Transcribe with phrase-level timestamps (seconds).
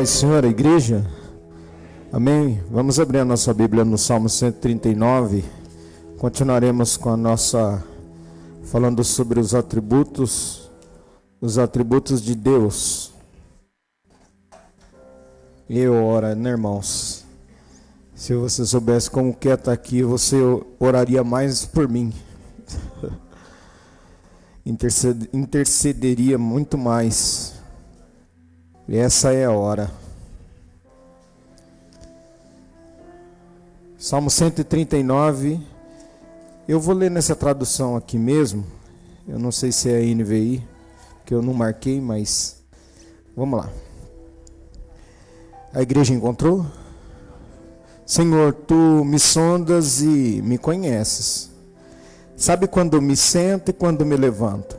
[0.00, 1.06] Pai Senhor, a igreja.
[2.10, 2.58] Amém.
[2.70, 5.44] Vamos abrir a nossa Bíblia no Salmo 139.
[6.16, 7.84] Continuaremos com a nossa
[8.62, 10.70] falando sobre os atributos,
[11.38, 13.12] os atributos de Deus.
[15.68, 17.26] Eu ora, né, irmãos?
[18.14, 20.36] Se você soubesse como que é estar aqui, você
[20.78, 22.10] oraria mais por mim.
[24.64, 27.60] Intercederia muito mais.
[28.90, 29.88] E essa é a hora.
[34.02, 35.60] Salmo 139.
[36.66, 38.64] Eu vou ler nessa tradução aqui mesmo.
[39.28, 40.66] Eu não sei se é NVI,
[41.26, 42.62] que eu não marquei, mas
[43.36, 43.68] vamos lá.
[45.74, 46.64] A igreja encontrou?
[48.06, 51.50] Senhor, tu me sondas e me conheces.
[52.34, 54.78] Sabe quando me sento e quando me levanto.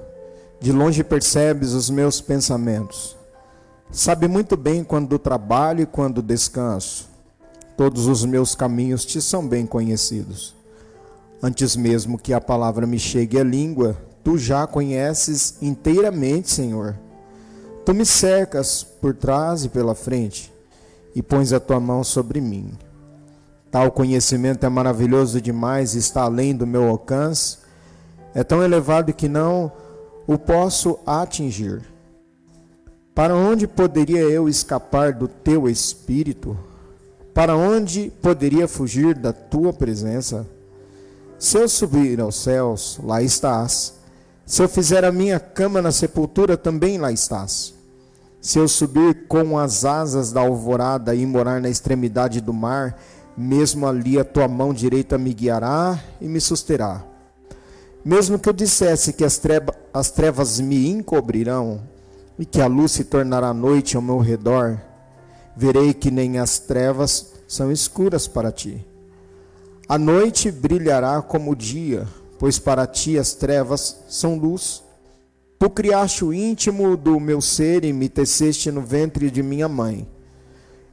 [0.60, 3.16] De longe percebes os meus pensamentos.
[3.92, 7.11] Sabe muito bem quando trabalho e quando descanso.
[7.76, 10.56] Todos os meus caminhos te são bem conhecidos.
[11.42, 16.96] Antes mesmo que a palavra me chegue à língua, tu já conheces inteiramente, Senhor.
[17.84, 20.54] Tu me cercas por trás e pela frente
[21.16, 22.78] e pões a tua mão sobre mim.
[23.72, 27.58] Tal conhecimento é maravilhoso demais e está além do meu alcance.
[28.36, 29.72] É tão elevado que não
[30.28, 31.82] o posso atingir.
[33.16, 36.58] Para onde poderia eu escapar do teu espírito?
[37.42, 40.46] Para onde poderia fugir da tua presença?
[41.40, 43.96] Se eu subir aos céus, lá estás.
[44.46, 47.74] Se eu fizer a minha cama na sepultura, também lá estás.
[48.40, 52.96] Se eu subir com as asas da alvorada e morar na extremidade do mar,
[53.36, 57.04] mesmo ali a tua mão direita me guiará e me susterá.
[58.06, 59.42] Mesmo que eu dissesse que as,
[59.92, 61.82] as trevas me encobrirão
[62.38, 64.80] e que a luz se tornará noite ao meu redor,
[65.56, 68.86] verei que nem as trevas são escuras para ti.
[69.88, 72.08] A noite brilhará como o dia,
[72.40, 74.84] pois para ti as trevas são luz.
[75.60, 80.08] Tu criaste o íntimo do meu ser e me teceste no ventre de minha mãe.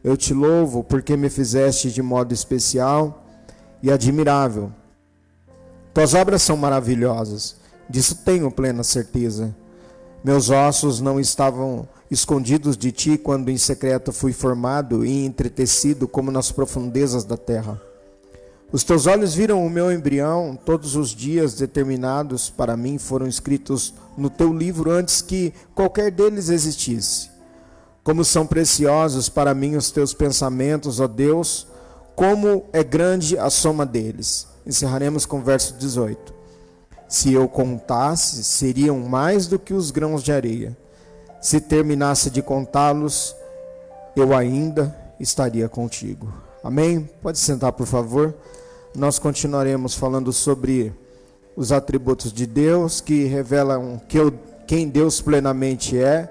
[0.03, 3.25] Eu te louvo porque me fizeste de modo especial
[3.83, 4.73] e admirável.
[5.95, 7.57] Tuas obras são maravilhosas,
[7.89, 9.55] disso tenho plena certeza.
[10.23, 16.31] Meus ossos não estavam escondidos de ti quando em secreto fui formado e entretecido como
[16.31, 17.81] nas profundezas da terra.
[18.71, 23.95] Os teus olhos viram o meu embrião, todos os dias determinados para mim foram escritos
[24.17, 27.31] no teu livro antes que qualquer deles existisse.
[28.05, 31.67] Como são preciosos para mim os teus pensamentos, ó Deus,
[32.15, 34.47] como é grande a soma deles.
[34.67, 36.38] Encerraremos com o verso 18.
[37.09, 40.77] Se eu contasse, seriam mais do que os grãos de areia.
[41.41, 43.35] Se terminasse de contá-los,
[44.15, 46.31] eu ainda estaria contigo.
[46.63, 47.09] Amém?
[47.23, 48.35] Pode sentar, por favor.
[48.95, 50.93] Nós continuaremos falando sobre
[51.57, 54.33] os atributos de Deus que revelam que eu,
[54.67, 56.31] quem Deus plenamente é.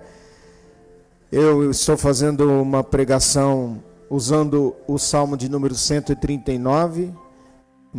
[1.31, 7.11] Eu estou fazendo uma pregação usando o Salmo de número 139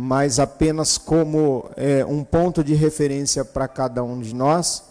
[0.01, 4.81] mas apenas como é, um ponto de referência para cada um de nós,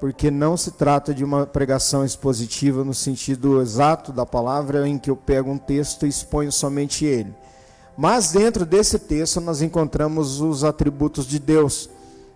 [0.00, 5.10] porque não se trata de uma pregação expositiva no sentido exato da palavra, em que
[5.10, 7.34] eu pego um texto e exponho somente ele.
[7.94, 11.90] Mas dentro desse texto nós encontramos os atributos de Deus.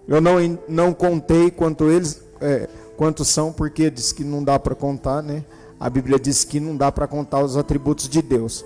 [0.06, 0.34] Eu não,
[0.69, 5.43] não contei quanto eles, é, quantos são, porque diz que não dá para contar, né?
[5.81, 8.62] A Bíblia diz que não dá para contar os atributos de Deus.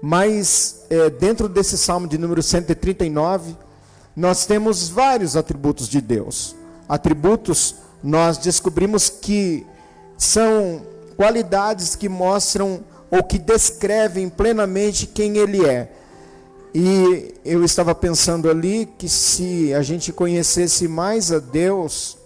[0.00, 3.56] Mas é, dentro desse salmo de número 139,
[4.16, 6.54] nós temos vários atributos de Deus.
[6.88, 9.66] Atributos, nós descobrimos que
[10.16, 10.82] são
[11.16, 15.92] qualidades que mostram ou que descrevem plenamente quem Ele é.
[16.74, 22.18] E eu estava pensando ali que se a gente conhecesse mais a Deus,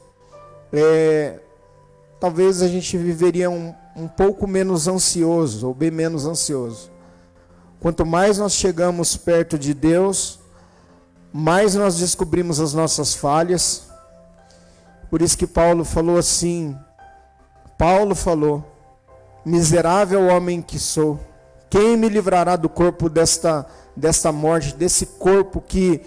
[0.72, 1.38] é,
[2.20, 6.92] talvez a gente viveria um, um pouco menos ansioso, ou bem menos ansioso.
[7.82, 10.38] Quanto mais nós chegamos perto de Deus,
[11.32, 13.88] mais nós descobrimos as nossas falhas.
[15.11, 16.76] Por isso que Paulo falou assim:
[17.76, 18.64] Paulo falou,
[19.44, 21.19] miserável homem que sou,
[21.69, 26.02] quem me livrará do corpo desta, desta morte, desse corpo que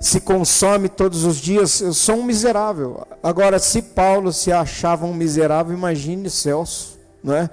[0.00, 1.80] se consome todos os dias?
[1.80, 3.06] Eu sou um miserável.
[3.22, 7.48] Agora, se Paulo se achava um miserável, imagine Celso, não é?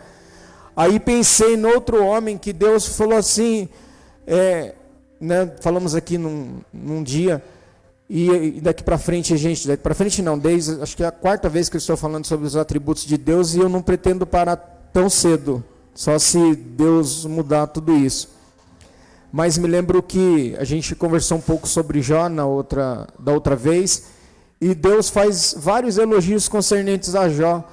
[0.77, 3.67] Aí pensei no outro homem que Deus falou assim,
[4.27, 4.75] é,
[5.19, 7.43] né, falamos aqui num, num dia,
[8.07, 11.11] e, e daqui para frente, gente, daqui para frente não, desde acho que é a
[11.11, 14.27] quarta vez que eu estou falando sobre os atributos de Deus e eu não pretendo
[14.27, 14.55] parar
[14.93, 15.63] tão cedo,
[15.95, 18.29] Só se Deus mudar tudo isso.
[19.31, 23.55] Mas me lembro que a gente conversou um pouco sobre Jó na outra, da outra
[23.55, 24.03] vez,
[24.61, 27.67] e Deus faz vários elogios concernentes a Jó.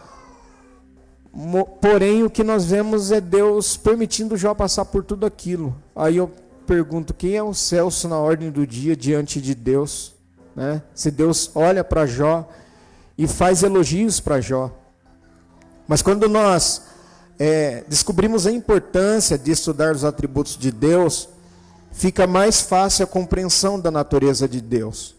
[1.80, 5.74] Porém, o que nós vemos é Deus permitindo Jó passar por tudo aquilo.
[5.94, 6.30] Aí eu
[6.64, 10.14] pergunto: quem é o Celso na ordem do dia diante de Deus?
[10.54, 10.80] Né?
[10.94, 12.48] Se Deus olha para Jó
[13.18, 14.70] e faz elogios para Jó.
[15.88, 16.82] Mas quando nós
[17.38, 21.28] é, descobrimos a importância de estudar os atributos de Deus,
[21.90, 25.16] fica mais fácil a compreensão da natureza de Deus.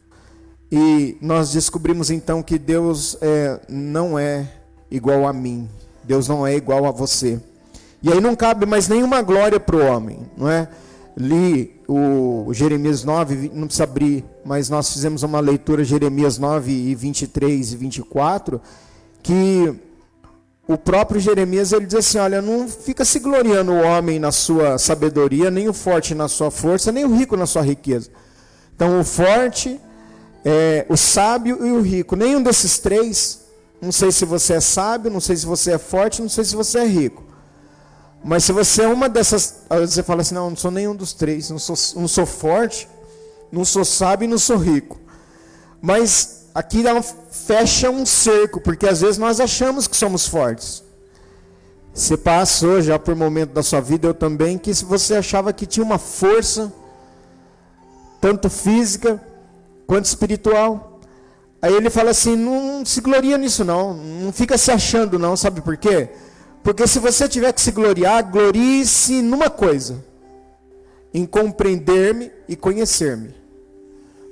[0.72, 4.50] E nós descobrimos então que Deus é, não é
[4.90, 5.70] igual a mim,
[6.06, 7.40] Deus não é igual a você.
[8.02, 10.68] E aí não cabe mais nenhuma glória para o homem, não é?
[11.18, 16.94] Li o Jeremias 9, não precisa abrir, mas nós fizemos uma leitura Jeremias 9 e
[16.94, 18.62] 23 e 24,
[19.24, 19.74] que
[20.68, 24.78] o próprio Jeremias ele diz assim: olha, não fica se gloriando o homem na sua
[24.78, 28.10] sabedoria, nem o forte na sua força, nem o rico na sua riqueza.
[28.76, 29.80] Então, o forte,
[30.44, 33.45] é, o sábio e o rico, nenhum desses três,
[33.86, 36.56] não sei se você é sábio, não sei se você é forte, não sei se
[36.56, 37.24] você é rico.
[38.24, 41.52] Mas se você é uma dessas, você fala assim: não, não sou nenhum dos três,
[41.52, 42.90] não sou, não sou forte,
[43.52, 45.00] não sou sábio e não sou rico.
[45.80, 46.84] Mas aqui
[47.30, 50.84] fecha um cerco, porque às vezes nós achamos que somos fortes.
[51.94, 55.54] Você passou já por um momento da sua vida, eu também, que se você achava
[55.54, 56.74] que tinha uma força,
[58.20, 59.24] tanto física
[59.86, 60.95] quanto espiritual.
[61.66, 63.96] Aí ele fala assim: não se gloria nisso, não.
[63.96, 65.36] Não fica se achando, não.
[65.36, 66.10] Sabe por quê?
[66.64, 70.06] Porque se você tiver que se gloriar, glorie-se numa coisa:
[71.12, 73.34] em compreender-me e conhecer-me.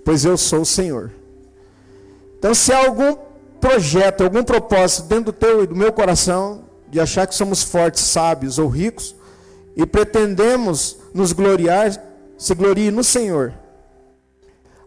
[0.06, 1.10] Pois eu sou o Senhor.
[2.38, 3.18] Então, se há algum
[3.60, 8.04] projeto, algum propósito dentro do teu e do meu coração, de achar que somos fortes,
[8.04, 9.16] sábios ou ricos,
[9.76, 12.00] e pretendemos nos gloriar,
[12.38, 13.56] se glorie no Senhor.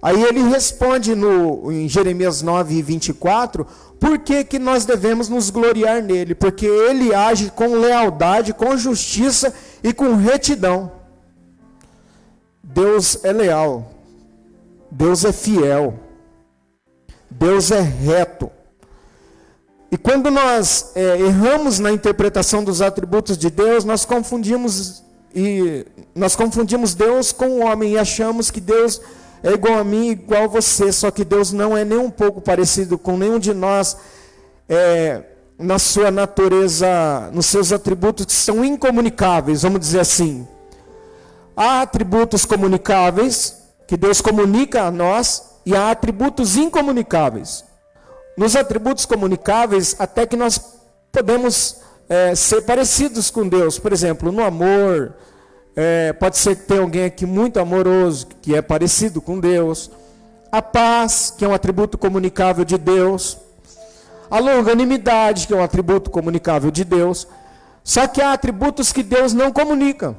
[0.06, 3.67] Aí ele responde no, em Jeremias 9, 24,
[3.99, 6.32] por que, que nós devemos nos gloriar nele?
[6.32, 10.93] Porque ele age com lealdade, com justiça e com retidão.
[12.62, 13.91] Deus é leal,
[14.93, 15.99] Deus é fiel.
[17.29, 18.49] Deus é reto.
[19.91, 25.03] E quando nós é, erramos na interpretação dos atributos de Deus, nós confundimos
[25.35, 29.00] e nós confundimos Deus com o homem e achamos que Deus
[29.46, 30.90] é igual a mim, igual a você.
[30.90, 33.96] Só que Deus não é nem um pouco parecido com nenhum de nós
[34.69, 35.22] é,
[35.56, 40.46] na sua natureza, nos seus atributos que são incomunicáveis, vamos dizer assim.
[41.56, 47.64] Há atributos comunicáveis que Deus comunica a nós e há atributos incomunicáveis.
[48.37, 50.60] Nos atributos comunicáveis, até que nós
[51.12, 51.76] podemos
[52.08, 53.78] é, ser parecidos com Deus.
[53.78, 55.14] Por exemplo, no amor,
[55.76, 59.90] é, pode ser que tenha alguém aqui muito amoroso, que é parecido com Deus.
[60.50, 63.37] A paz, que é um atributo comunicável de Deus.
[64.31, 67.28] A longanimidade, que é um atributo comunicável de Deus.
[67.84, 70.17] Só que há atributos que Deus não comunica.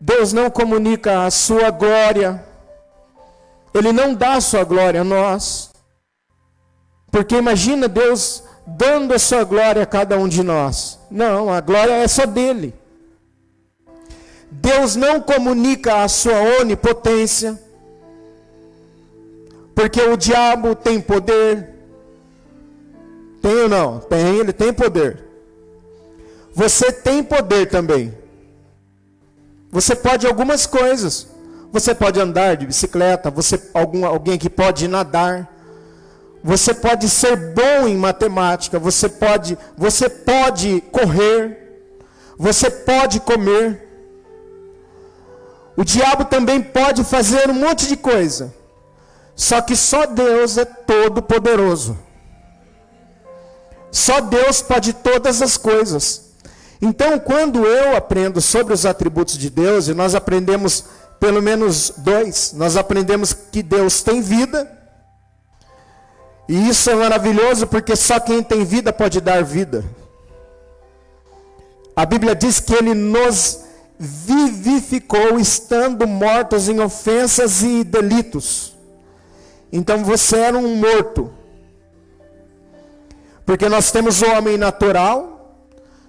[0.00, 2.42] Deus não comunica a sua glória,
[3.74, 5.70] ele não dá a sua glória a nós.
[7.10, 10.98] Porque imagina Deus dando a sua glória a cada um de nós.
[11.10, 12.79] Não, a glória é só dele.
[14.50, 17.58] Deus não comunica a sua onipotência.
[19.74, 21.70] Porque o diabo tem poder.
[23.40, 24.00] Tem ou não?
[24.00, 25.24] Tem, ele tem poder.
[26.52, 28.14] Você tem poder também.
[29.70, 31.28] Você pode algumas coisas.
[31.72, 35.48] Você pode andar de bicicleta, você algum, alguém que pode nadar.
[36.42, 41.84] Você pode ser bom em matemática, você pode, você pode correr,
[42.36, 43.89] você pode comer.
[45.80, 48.52] O diabo também pode fazer um monte de coisa.
[49.34, 51.96] Só que só Deus é todo poderoso.
[53.90, 56.32] Só Deus pode todas as coisas.
[56.82, 60.84] Então, quando eu aprendo sobre os atributos de Deus, e nós aprendemos
[61.18, 64.70] pelo menos dois, nós aprendemos que Deus tem vida.
[66.46, 69.82] E isso é maravilhoso porque só quem tem vida pode dar vida.
[71.96, 73.69] A Bíblia diz que ele nos
[74.02, 78.74] vivificou estando mortos em ofensas e delitos.
[79.70, 81.30] Então você era um morto.
[83.44, 85.54] Porque nós temos o homem natural,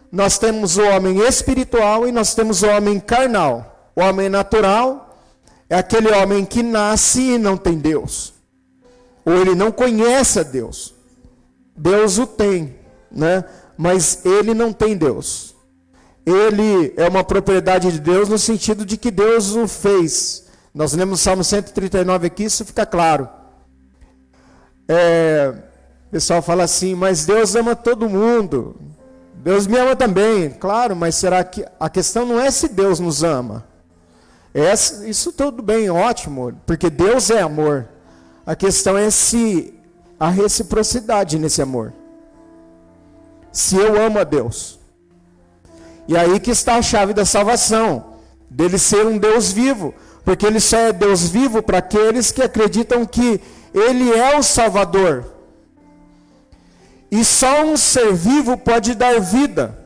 [0.09, 3.91] nós temos o homem espiritual e nós temos o homem carnal.
[3.93, 5.19] O homem natural
[5.69, 8.33] é aquele homem que nasce e não tem Deus.
[9.25, 10.95] Ou ele não conhece a Deus.
[11.75, 12.73] Deus o tem,
[13.11, 13.43] né?
[13.77, 15.50] Mas ele não tem Deus.
[16.25, 20.45] Ele é uma propriedade de Deus no sentido de que Deus o fez.
[20.73, 23.27] Nós lemos o Salmo 139 aqui, isso fica claro.
[24.87, 25.53] É,
[26.07, 28.75] o pessoal fala assim, mas Deus ama todo mundo.
[29.35, 33.23] Deus me ama também, claro, mas será que a questão não é se Deus nos
[33.23, 33.65] ama?
[34.53, 37.87] É, isso tudo bem, ótimo, porque Deus é amor.
[38.45, 39.73] A questão é se
[40.19, 41.93] há reciprocidade nesse amor.
[43.51, 44.80] Se eu amo a Deus.
[46.11, 48.15] E aí que está a chave da salvação,
[48.49, 49.93] dele ser um Deus vivo,
[50.25, 53.39] porque ele só é Deus vivo para aqueles que acreditam que
[53.73, 55.23] ele é o Salvador.
[57.09, 59.79] E só um ser vivo pode dar vida.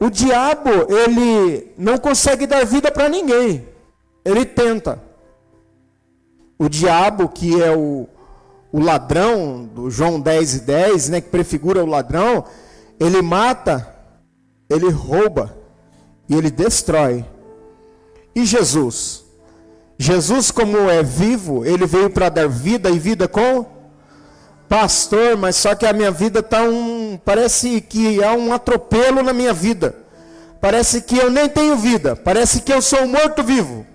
[0.00, 3.68] O diabo, ele não consegue dar vida para ninguém.
[4.24, 5.00] Ele tenta.
[6.58, 8.08] O diabo, que é o,
[8.72, 12.44] o ladrão, do João 10 e 10, né, que prefigura o ladrão,
[12.98, 13.97] ele mata,
[14.68, 15.56] ele rouba
[16.28, 17.24] e ele destrói.
[18.34, 19.24] E Jesus?
[19.98, 23.78] Jesus, como é vivo, ele veio para dar vida e vida com
[24.68, 27.18] pastor, mas só que a minha vida está um.
[27.24, 29.94] Parece que há um atropelo na minha vida.
[30.60, 32.14] Parece que eu nem tenho vida.
[32.14, 33.86] Parece que eu sou um morto-vivo.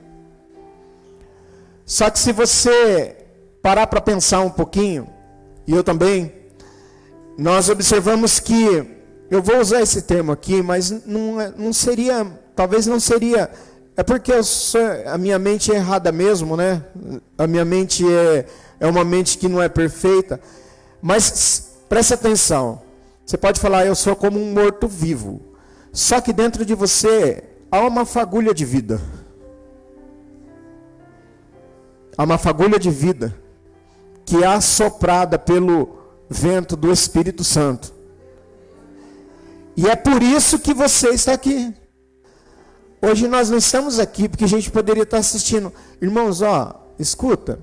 [1.85, 3.17] Só que se você
[3.61, 5.07] parar para pensar um pouquinho,
[5.67, 6.33] e eu também,
[7.37, 8.85] nós observamos que,
[9.33, 12.23] eu vou usar esse termo aqui, mas não, é, não seria,
[12.55, 13.49] talvez não seria,
[13.97, 16.83] é porque sou, a minha mente é errada mesmo, né?
[17.35, 18.45] A minha mente é,
[18.79, 20.39] é uma mente que não é perfeita.
[21.01, 22.83] Mas preste atenção.
[23.25, 25.41] Você pode falar, eu sou como um morto-vivo.
[25.91, 29.01] Só que dentro de você há uma fagulha de vida.
[32.15, 33.35] Há uma fagulha de vida
[34.27, 35.97] que é assoprada pelo
[36.29, 38.02] vento do Espírito Santo.
[39.75, 41.73] E é por isso que você está aqui.
[43.01, 45.73] Hoje nós não estamos aqui porque a gente poderia estar assistindo.
[46.01, 47.59] Irmãos, ó, escuta.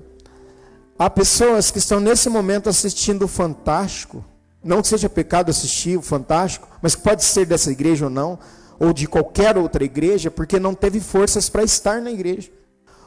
[0.99, 4.23] Há pessoas que estão nesse momento assistindo o Fantástico.
[4.63, 8.37] Não que seja pecado assistir o Fantástico, mas que pode ser dessa igreja ou não,
[8.79, 12.51] ou de qualquer outra igreja, porque não teve forças para estar na igreja.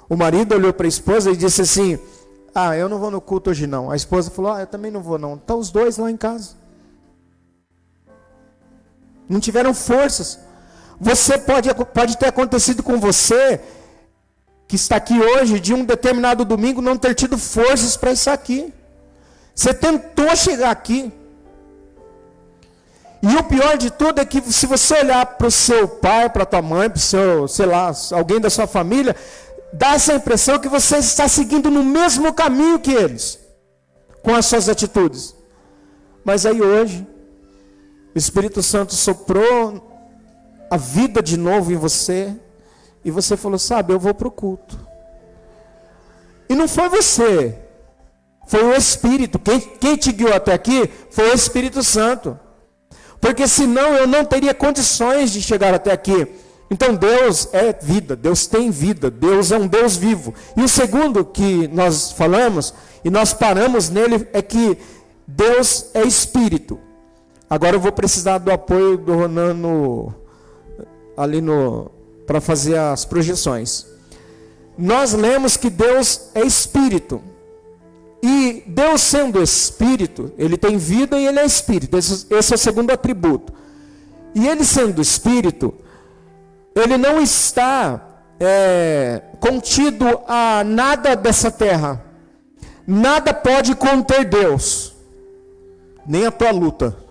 [0.08, 1.98] O marido olhou para a esposa e disse assim:
[2.52, 3.90] Ah, eu não vou no culto hoje não.
[3.90, 5.34] A esposa falou: Ah, eu também não vou não.
[5.34, 6.63] Estão os dois lá em casa.
[9.28, 10.38] Não tiveram forças.
[11.00, 13.60] Você pode, pode ter acontecido com você
[14.66, 18.72] que está aqui hoje, de um determinado domingo, não ter tido forças para estar aqui.
[19.54, 21.12] Você tentou chegar aqui.
[23.22, 26.42] E o pior de tudo é que se você olhar para o seu pai, para
[26.42, 29.16] a tua mãe, para o seu, sei lá, alguém da sua família,
[29.72, 33.38] dá essa impressão que você está seguindo no mesmo caminho que eles,
[34.22, 35.34] com as suas atitudes.
[36.24, 37.06] Mas aí hoje,
[38.14, 39.90] o Espírito Santo soprou
[40.70, 42.34] a vida de novo em você,
[43.04, 44.78] e você falou: Sabe, eu vou para o culto.
[46.48, 47.58] E não foi você,
[48.46, 49.38] foi o Espírito.
[49.38, 52.38] Quem, quem te guiou até aqui foi o Espírito Santo.
[53.20, 56.28] Porque senão eu não teria condições de chegar até aqui.
[56.70, 60.34] Então Deus é vida, Deus tem vida, Deus é um Deus vivo.
[60.56, 64.76] E o segundo que nós falamos, e nós paramos nele, é que
[65.26, 66.78] Deus é espírito.
[67.48, 70.14] Agora eu vou precisar do apoio do Ronan no,
[71.16, 71.90] ali no
[72.26, 73.86] para fazer as projeções.
[74.76, 77.20] Nós lemos que Deus é espírito.
[78.22, 81.98] E Deus sendo espírito, ele tem vida e ele é espírito.
[81.98, 83.52] Esse, esse é o segundo atributo.
[84.34, 85.74] E ele sendo espírito,
[86.74, 92.02] ele não está é, contido a nada dessa terra.
[92.86, 94.94] Nada pode conter Deus,
[96.06, 97.03] nem a tua luta.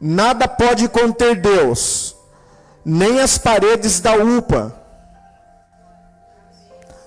[0.00, 2.14] Nada pode conter Deus,
[2.84, 4.74] nem as paredes da UPA.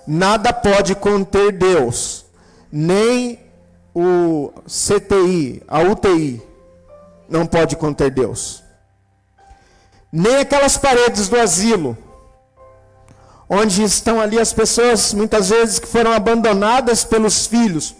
[0.06, 2.26] Nada pode conter Deus,
[2.72, 3.38] nem
[3.94, 6.42] o CTI, a UTI,
[7.28, 8.62] não pode conter Deus.
[10.12, 11.96] Nem aquelas paredes do asilo,
[13.48, 17.94] onde estão ali as pessoas, muitas vezes, que foram abandonadas pelos filhos,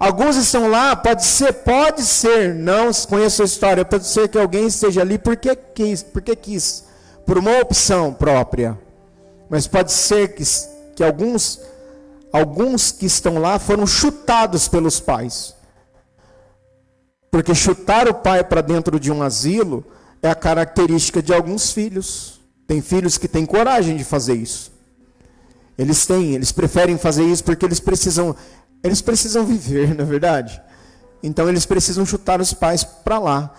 [0.00, 4.66] Alguns estão lá, pode ser, pode ser, não conheço a história, pode ser que alguém
[4.66, 6.86] esteja ali porque quis, porque quis,
[7.26, 8.78] por uma opção própria.
[9.50, 10.42] Mas pode ser que,
[10.96, 11.60] que alguns,
[12.32, 15.54] alguns que estão lá foram chutados pelos pais.
[17.30, 19.84] Porque chutar o pai para dentro de um asilo
[20.22, 22.40] é a característica de alguns filhos.
[22.66, 24.72] Tem filhos que têm coragem de fazer isso.
[25.76, 28.34] Eles têm, eles preferem fazer isso porque eles precisam
[28.82, 30.60] eles precisam viver, na é verdade.
[31.22, 33.54] Então eles precisam chutar os pais para lá.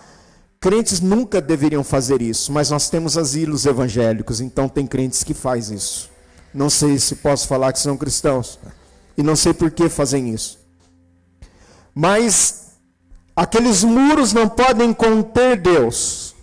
[0.60, 5.70] crentes nunca deveriam fazer isso, mas nós temos asilos evangélicos, então tem crentes que faz
[5.70, 6.10] isso.
[6.54, 8.58] Não sei se posso falar que são cristãos.
[9.16, 10.58] E não sei por que fazem isso.
[11.94, 12.72] Mas
[13.34, 16.34] aqueles muros não podem conter Deus.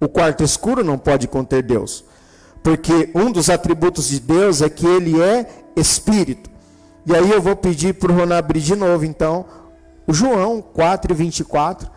[0.00, 2.04] O quarto escuro não pode conter Deus.
[2.62, 6.50] Porque um dos atributos de Deus é que ele é espírito.
[7.06, 9.44] E aí eu vou pedir para o Ron abrir de novo, então,
[10.06, 11.90] o João 4 e 24,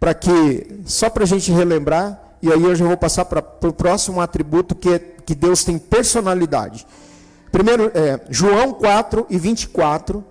[0.00, 3.72] para que, só para a gente relembrar, e aí eu já vou passar para o
[3.72, 6.86] próximo atributo que, é, que Deus tem personalidade.
[7.50, 10.24] Primeiro, é, João 4 e 24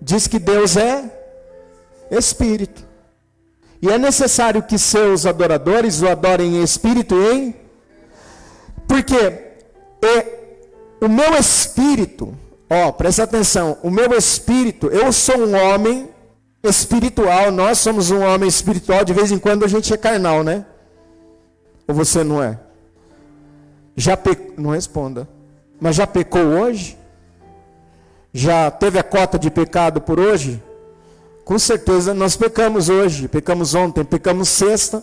[0.00, 1.18] diz que Deus é
[2.10, 2.84] Espírito.
[3.80, 7.54] E é necessário que seus adoradores o adorem em espírito e em.
[8.86, 10.38] Porque é,
[11.00, 12.36] o meu espírito,
[12.72, 16.08] ó, presta atenção, o meu espírito, eu sou um homem
[16.62, 20.64] espiritual, nós somos um homem espiritual, de vez em quando a gente é carnal, né?
[21.86, 22.58] Ou você não é?
[23.96, 24.54] Já pe...
[24.56, 25.28] Não responda.
[25.80, 26.96] Mas já pecou hoje?
[28.32, 30.62] Já teve a cota de pecado por hoje?
[31.44, 35.02] Com certeza nós pecamos hoje, pecamos ontem, pecamos sexta,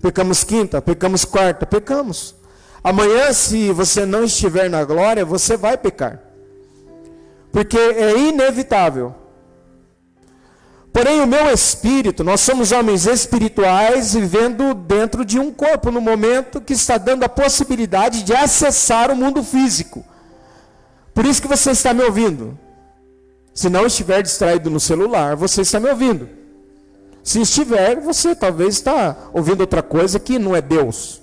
[0.00, 2.34] pecamos quinta, pecamos quarta, pecamos.
[2.82, 6.22] Amanhã, se você não estiver na glória, você vai pecar.
[7.56, 9.14] Porque é inevitável.
[10.92, 16.60] Porém, o meu espírito, nós somos homens espirituais vivendo dentro de um corpo no momento
[16.60, 20.04] que está dando a possibilidade de acessar o mundo físico.
[21.14, 22.58] Por isso que você está me ouvindo.
[23.54, 26.28] Se não estiver distraído no celular, você está me ouvindo.
[27.24, 31.22] Se estiver, você talvez está ouvindo outra coisa que não é Deus.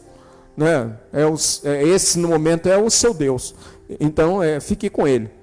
[0.58, 0.98] Né?
[1.14, 3.54] É, o, é esse no momento é o seu Deus.
[4.00, 5.43] Então, é, fique com ele.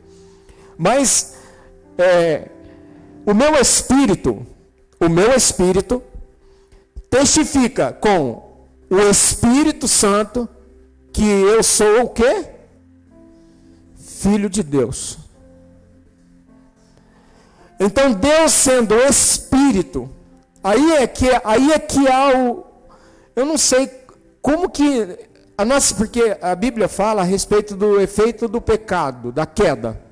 [0.82, 1.34] Mas
[1.98, 2.48] é,
[3.26, 4.46] o meu espírito,
[4.98, 6.02] o meu espírito
[7.10, 10.48] testifica com o Espírito Santo
[11.12, 12.46] que eu sou o quê?
[13.94, 15.18] Filho de Deus.
[17.78, 20.08] Então Deus sendo espírito,
[20.64, 22.64] aí é que aí é que há o
[23.36, 23.86] eu não sei
[24.40, 29.44] como que a nossa porque a Bíblia fala a respeito do efeito do pecado, da
[29.44, 30.08] queda.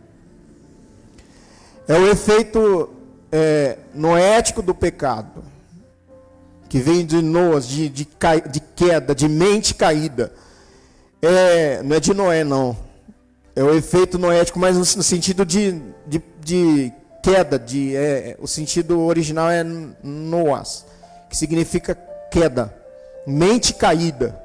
[1.88, 2.90] É o efeito
[3.32, 5.42] é, noético do pecado,
[6.68, 8.06] que vem de Noas, de, de,
[8.50, 10.30] de queda, de mente caída.
[11.22, 12.76] É, não é de Noé, não.
[13.56, 17.58] É o efeito noético, mas no, sentido de, de, de, queda.
[17.58, 19.64] De, é, o sentido original é
[20.02, 20.84] Noas,
[21.30, 21.94] que significa
[22.30, 22.70] queda,
[23.26, 24.38] mente caída.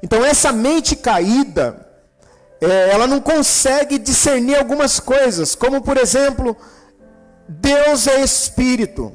[0.00, 1.85] Então, essa mente caída,
[2.60, 6.56] é, ela não consegue discernir algumas coisas, como por exemplo
[7.48, 9.12] Deus é Espírito.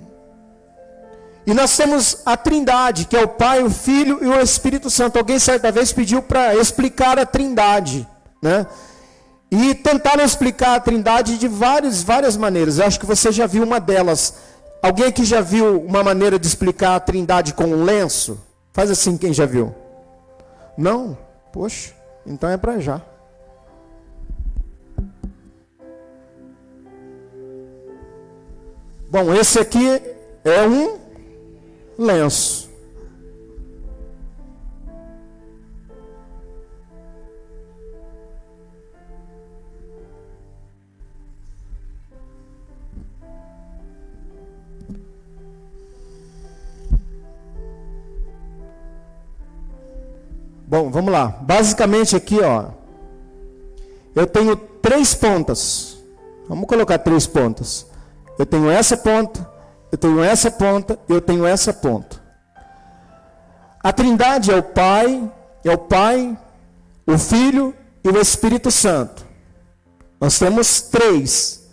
[1.46, 5.18] E nós temos a Trindade, que é o Pai, o Filho e o Espírito Santo.
[5.18, 8.08] Alguém certa vez pediu para explicar a Trindade,
[8.42, 8.68] né?
[9.50, 12.78] E tentaram explicar a Trindade de várias, várias maneiras.
[12.78, 14.36] Eu acho que você já viu uma delas.
[14.82, 18.40] Alguém aqui já viu uma maneira de explicar a Trindade com um lenço?
[18.72, 19.76] Faz assim quem já viu.
[20.78, 21.18] Não?
[21.52, 21.92] Poxa,
[22.26, 23.02] então é para já.
[29.12, 30.02] Bom, esse aqui
[30.46, 30.98] é um
[31.98, 32.72] lenço.
[50.66, 51.28] Bom, vamos lá.
[51.28, 52.70] Basicamente aqui, ó,
[54.16, 55.98] eu tenho três pontas.
[56.48, 57.91] Vamos colocar três pontas.
[58.38, 59.50] Eu tenho essa ponta,
[59.92, 62.22] eu tenho essa ponta, eu tenho essa ponta.
[63.84, 65.32] A Trindade é o Pai,
[65.64, 66.38] é o Pai,
[67.06, 69.26] o Filho e o Espírito Santo.
[70.20, 71.68] Nós temos três.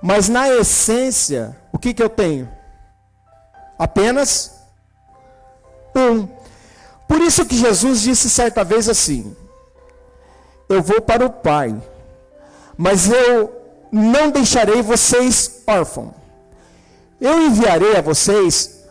[0.00, 2.48] Mas na essência, o que, que eu tenho?
[3.78, 4.54] Apenas
[5.96, 6.28] um.
[7.08, 9.36] Por isso que Jesus disse certa vez assim:
[10.68, 11.74] Eu vou para o Pai,
[12.76, 13.63] mas eu
[13.94, 16.14] não deixarei vocês órfãos.
[17.20, 18.82] Eu enviarei a vocês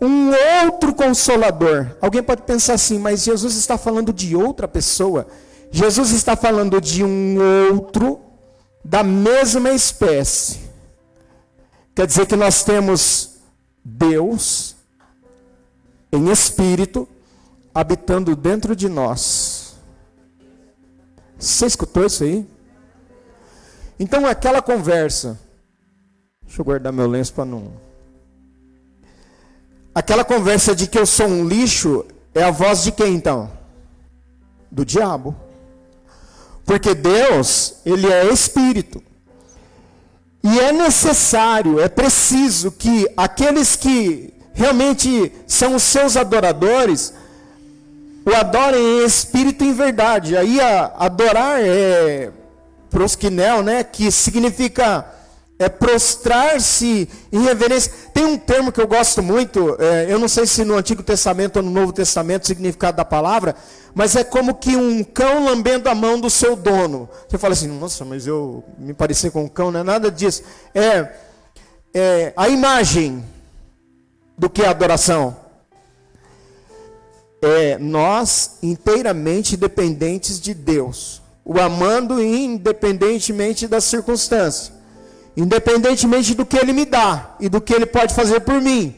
[0.00, 0.30] um
[0.64, 1.96] outro consolador.
[2.02, 5.26] Alguém pode pensar assim, mas Jesus está falando de outra pessoa.
[5.70, 7.38] Jesus está falando de um
[7.72, 8.20] outro
[8.84, 10.60] da mesma espécie.
[11.94, 13.38] Quer dizer que nós temos
[13.82, 14.76] Deus
[16.12, 17.08] em espírito
[17.74, 19.76] habitando dentro de nós.
[21.38, 22.46] Você escutou isso aí?
[23.98, 25.38] Então aquela conversa.
[26.42, 27.72] Deixa eu guardar meu lenço para não.
[29.94, 32.04] aquela conversa de que eu sou um lixo
[32.34, 33.50] é a voz de quem então?
[34.70, 35.34] Do diabo.
[36.66, 39.02] Porque Deus, ele é espírito.
[40.42, 47.12] E é necessário, é preciso que aqueles que realmente são os seus adoradores,
[48.24, 50.36] o adorem em espírito e em verdade.
[50.36, 50.58] Aí
[50.96, 52.32] adorar é
[52.90, 55.06] prosquinel, né, que significa
[55.58, 57.90] é prostrar-se em reverência.
[58.12, 61.56] Tem um termo que eu gosto muito, é, eu não sei se no Antigo Testamento
[61.56, 63.56] ou no Novo Testamento o significado da palavra,
[63.94, 67.08] mas é como que um cão lambendo a mão do seu dono.
[67.26, 70.42] Você fala assim, nossa, mas eu me parecer com um cão, não é nada disso.
[70.74, 71.10] É,
[71.94, 73.24] é a imagem
[74.36, 75.34] do que é adoração.
[77.40, 84.72] É nós inteiramente dependentes de Deus, o amando independentemente das circunstâncias,
[85.36, 88.96] independentemente do que Ele me dá e do que Ele pode fazer por mim.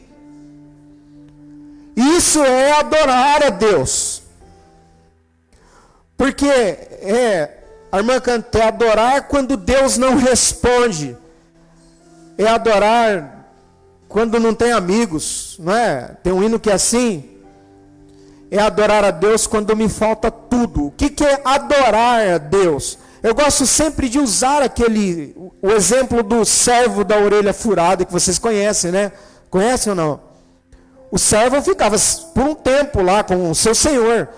[1.95, 4.23] Isso é adorar a Deus.
[6.17, 7.59] Porque é,
[7.91, 11.15] a irmã canta, é adorar quando Deus não responde.
[12.35, 13.47] É adorar
[14.07, 16.15] quando não tem amigos, não é?
[16.23, 17.28] Tem um hino que é assim.
[18.51, 20.87] É adorar a Deus quando me falta tudo.
[20.87, 22.97] O que, que é adorar a Deus?
[23.21, 28.39] Eu gosto sempre de usar aquele, o exemplo do servo da orelha furada que vocês
[28.39, 29.11] conhecem, né?
[29.49, 30.21] Conhecem ou não?
[31.11, 31.95] O servo ficava
[32.33, 34.29] por um tempo lá com o seu senhor.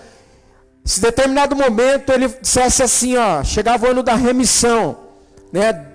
[0.84, 4.98] Se determinado momento ele dissesse assim, ó, chegava o ano da remissão,
[5.52, 5.86] né?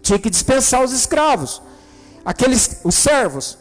[0.00, 1.60] Tinha que dispensar os escravos
[2.24, 3.58] aqueles os servos.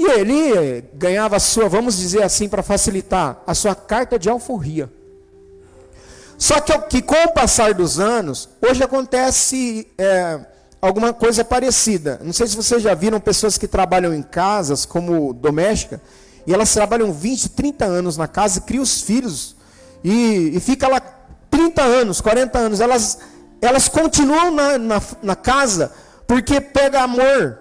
[0.00, 4.90] E ele ganhava a sua, vamos dizer assim, para facilitar, a sua carta de alforria.
[6.38, 10.40] Só que, que com o passar dos anos, hoje acontece é,
[10.80, 12.18] alguma coisa parecida.
[12.24, 16.00] Não sei se vocês já viram pessoas que trabalham em casas como doméstica,
[16.46, 19.54] e elas trabalham 20, 30 anos na casa, criam os filhos,
[20.02, 21.02] e, e fica lá
[21.50, 22.80] 30 anos, 40 anos.
[22.80, 23.18] Elas,
[23.60, 25.92] elas continuam na, na, na casa
[26.26, 27.59] porque pega amor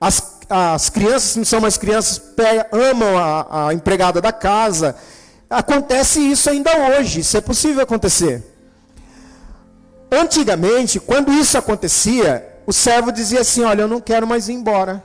[0.00, 2.22] as, as crianças, não são mais crianças,
[2.72, 4.96] amam a, a empregada da casa.
[5.48, 8.42] Acontece isso ainda hoje, isso é possível acontecer.
[10.10, 15.04] Antigamente, quando isso acontecia, o servo dizia assim: Olha, eu não quero mais ir embora.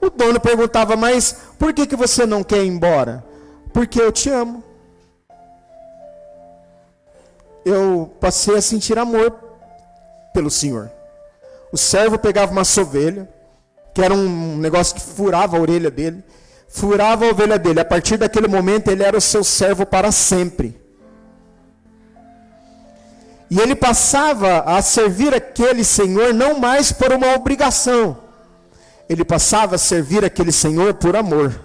[0.00, 3.24] O dono perguntava: Mas por que, que você não quer ir embora?
[3.72, 4.62] Porque eu te amo.
[7.64, 9.30] Eu passei a sentir amor
[10.34, 10.90] pelo Senhor.
[11.74, 13.28] O servo pegava uma sovelha,
[13.92, 16.22] que era um negócio que furava a orelha dele,
[16.68, 17.80] furava a ovelha dele.
[17.80, 20.80] A partir daquele momento, ele era o seu servo para sempre.
[23.50, 28.18] E ele passava a servir aquele senhor não mais por uma obrigação,
[29.08, 31.60] ele passava a servir aquele senhor por amor.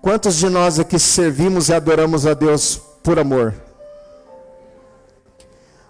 [0.00, 3.63] Quantos de nós aqui servimos e adoramos a Deus por amor?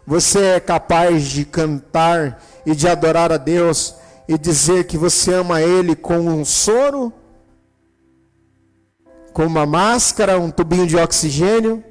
[0.06, 3.94] Você é capaz de cantar e de adorar a Deus
[4.28, 7.12] e dizer que você ama Ele com um soro,
[9.32, 11.82] com uma máscara, um tubinho de oxigênio,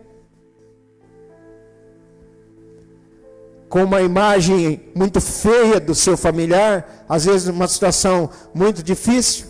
[3.68, 9.48] com uma imagem muito feia do seu familiar, às vezes numa situação muito difícil.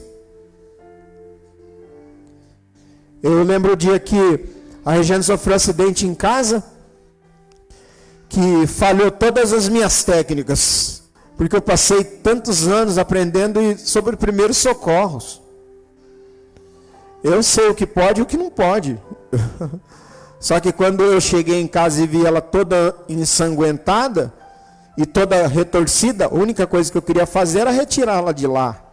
[3.22, 4.46] Eu lembro o dia que
[4.86, 6.64] a Regiane sofreu um acidente em casa
[8.34, 11.04] que falhou todas as minhas técnicas,
[11.38, 15.40] porque eu passei tantos anos aprendendo sobre primeiros socorros.
[17.24, 19.00] Eu sei o que pode e o que não pode.
[20.40, 24.34] Só que quando eu cheguei em casa e vi ela toda ensanguentada
[24.98, 28.84] e toda retorcida, a única coisa que eu queria fazer era retirá-la de lá.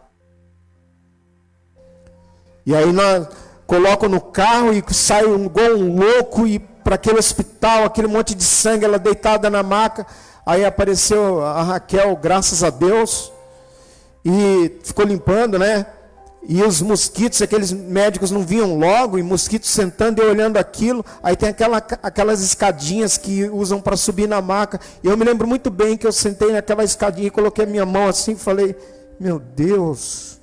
[2.67, 3.27] E aí nós
[3.67, 8.45] coloco no carro e saio igual um louco e para aquele hospital, aquele monte de
[8.45, 10.07] sangue, ela deitada na maca.
[10.45, 13.33] Aí apareceu a Raquel, graças a Deus,
[14.25, 15.87] e ficou limpando, né?
[16.43, 21.05] E os mosquitos, aqueles médicos não vinham logo, e mosquitos sentando e olhando aquilo.
[21.23, 24.81] Aí tem aquela, aquelas escadinhas que usam para subir na maca.
[25.03, 27.85] E eu me lembro muito bem que eu sentei naquela escadinha e coloquei a minha
[27.85, 28.75] mão assim e falei:
[29.19, 30.41] Meu Deus,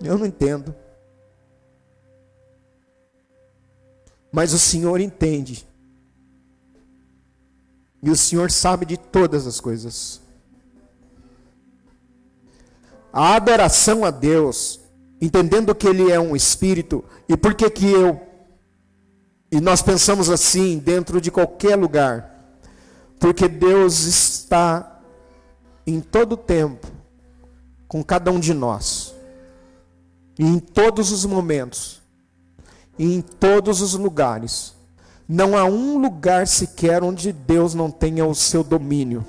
[0.00, 0.74] eu não entendo.
[4.32, 5.66] Mas o Senhor entende.
[8.02, 10.20] E o Senhor sabe de todas as coisas.
[13.12, 14.80] A adoração a Deus,
[15.20, 18.20] entendendo que Ele é um Espírito, e por que que eu,
[19.50, 22.30] e nós pensamos assim dentro de qualquer lugar,
[23.18, 25.02] porque Deus está
[25.86, 26.86] em todo tempo
[27.88, 29.12] com cada um de nós.
[30.38, 31.99] E em todos os momentos,
[33.00, 34.74] e em todos os lugares.
[35.26, 39.24] Não há um lugar sequer onde Deus não tenha o seu domínio.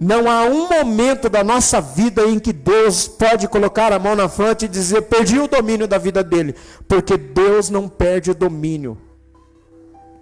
[0.00, 4.28] Não há um momento da nossa vida em que Deus pode colocar a mão na
[4.28, 6.56] frente e dizer: perdi o domínio da vida dele.
[6.88, 8.98] Porque Deus não perde o domínio.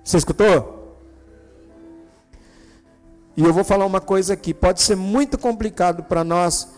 [0.05, 0.99] Você escutou?
[3.39, 6.69] E eu vou falar uma coisa aqui, pode ser muito complicado para nós,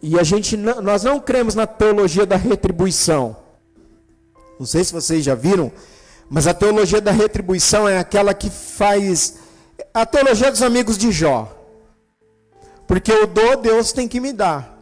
[0.00, 3.49] e a gente nós não cremos na teologia da retribuição.
[4.60, 5.72] Não sei se vocês já viram,
[6.28, 9.38] mas a teologia da retribuição é aquela que faz
[9.94, 11.50] a teologia dos amigos de Jó.
[12.86, 14.78] Porque eu dou, Deus tem que me dar.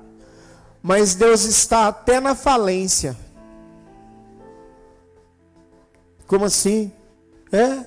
[0.82, 3.16] Mas Deus está até na falência.
[6.26, 6.90] Como assim?
[7.52, 7.86] É?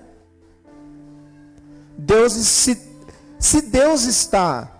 [1.97, 2.89] Deus se
[3.37, 4.71] se Deus está,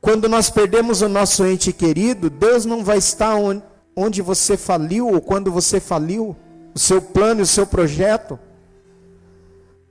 [0.00, 3.69] quando nós perdemos o nosso ente querido, Deus não vai estar onde
[4.22, 6.36] você faliu ou quando você faliu,
[6.74, 8.38] o seu plano e o seu projeto.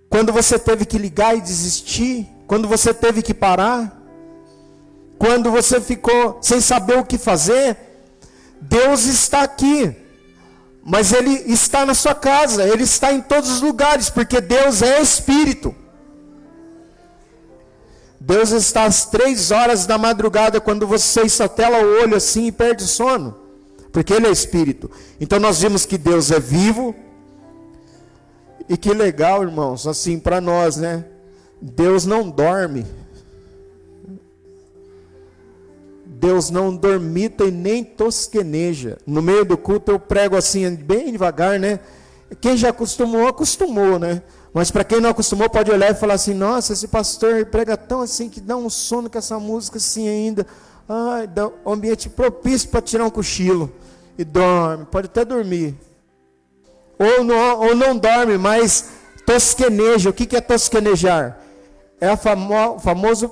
[0.09, 4.01] Quando você teve que ligar e desistir, quando você teve que parar,
[5.17, 7.77] quando você ficou sem saber o que fazer,
[8.61, 9.95] Deus está aqui.
[10.83, 15.01] Mas Ele está na sua casa, Ele está em todos os lugares, porque Deus é
[15.01, 15.75] Espírito.
[18.19, 22.83] Deus está às três horas da madrugada quando você estela o olho assim e perde
[22.83, 23.38] sono,
[23.91, 24.89] porque Ele é Espírito.
[25.19, 26.95] Então nós vimos que Deus é vivo.
[28.67, 31.05] E que legal, irmãos, assim para nós, né?
[31.61, 32.85] Deus não dorme.
[36.05, 38.97] Deus não dormita e nem tosqueneja.
[39.07, 41.79] No meio do culto eu prego assim, bem devagar, né?
[42.41, 44.21] Quem já acostumou, acostumou, né?
[44.53, 48.01] Mas para quem não acostumou, pode olhar e falar assim: nossa, esse pastor prega tão
[48.01, 50.45] assim que dá um sono com essa música assim ainda.
[51.33, 53.71] Dá um ambiente propício para tirar um cochilo.
[54.17, 55.77] E dorme, pode até dormir.
[56.97, 58.89] Ou não, ou não dorme, mas
[59.25, 60.09] tosqueneja.
[60.09, 61.39] O que, que é tosquenejar?
[62.01, 63.31] É famo, o famoso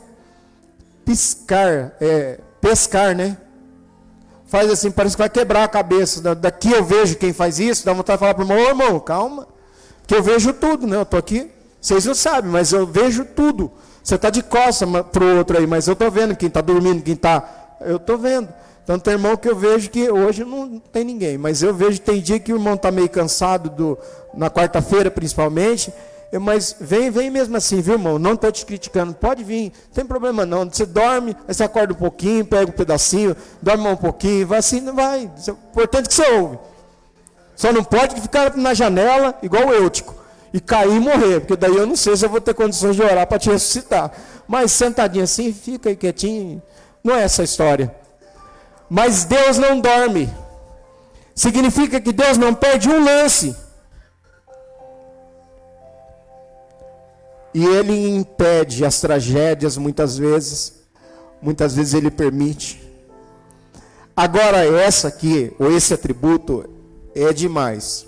[1.03, 3.37] piscar, é, pescar, né?
[4.45, 6.35] Faz assim, parece que vai quebrar a cabeça.
[6.35, 9.47] Daqui eu vejo quem faz isso, dá vontade de falar para o irmão, irmão, calma.
[10.05, 10.95] Que eu vejo tudo, né?
[10.95, 13.71] Eu estou aqui, vocês não sabem, mas eu vejo tudo.
[14.07, 17.03] Você está de costas para o outro aí, mas eu estou vendo quem está dormindo,
[17.03, 17.75] quem está.
[17.81, 18.47] Eu estou vendo.
[19.03, 22.39] Tem irmão que eu vejo que hoje não tem ninguém, mas eu vejo tem dia
[22.39, 23.97] que o irmão está meio cansado do,
[24.33, 25.93] na quarta-feira principalmente.
[26.31, 28.17] Eu, mas vem, vem mesmo assim, viu, irmão?
[28.17, 30.63] Não estou te criticando, pode vir, não tem problema não.
[30.63, 34.79] Você dorme, aí você acorda um pouquinho, pega um pedacinho, dorme um pouquinho, vai assim,
[34.79, 35.25] não vai.
[35.25, 36.57] O importante é que você ouve.
[37.57, 40.15] Só não pode ficar na janela, igual o Eutico,
[40.53, 43.01] e cair e morrer, porque daí eu não sei se eu vou ter condições de
[43.01, 44.11] orar para te ressuscitar.
[44.47, 46.61] Mas sentadinho assim, fica aí quietinho.
[47.03, 47.93] Não é essa a história.
[48.89, 50.29] Mas Deus não dorme.
[51.35, 53.55] Significa que Deus não perde um lance.
[57.53, 60.81] E Ele impede as tragédias muitas vezes.
[61.41, 62.81] Muitas vezes Ele permite.
[64.15, 66.67] Agora, essa aqui, ou esse atributo,
[67.13, 68.06] é demais.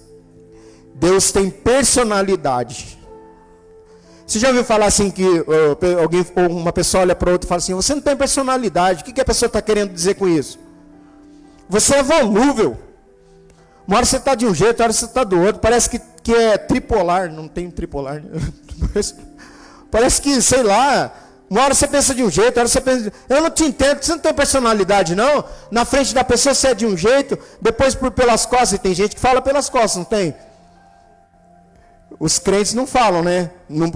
[0.95, 2.99] Deus tem personalidade.
[4.29, 7.57] Você já ouviu falar assim que uh, alguém, uma pessoa olha para outra e fala
[7.57, 9.01] assim: Você não tem personalidade.
[9.01, 10.59] O que, que a pessoa está querendo dizer com isso?
[11.67, 12.77] Você é volúvel.
[13.87, 15.59] Uma hora você está de um jeito, outra hora você está do outro.
[15.59, 17.31] Parece que, que é tripolar.
[17.31, 18.21] Não tem tripolar.
[18.21, 18.39] Né?
[18.93, 19.15] Parece,
[19.91, 21.11] parece que, sei lá,
[21.49, 23.09] uma hora você pensa de um jeito, outra hora você pensa.
[23.09, 23.13] De...
[23.27, 25.43] Eu não te entendo, você não tem personalidade, não.
[25.71, 28.93] Na frente da pessoa você é de um jeito, depois por pelas costas, e tem
[28.93, 30.35] gente que fala pelas costas, não tem?
[32.17, 33.51] Os crentes não falam, né?
[33.67, 33.91] Não,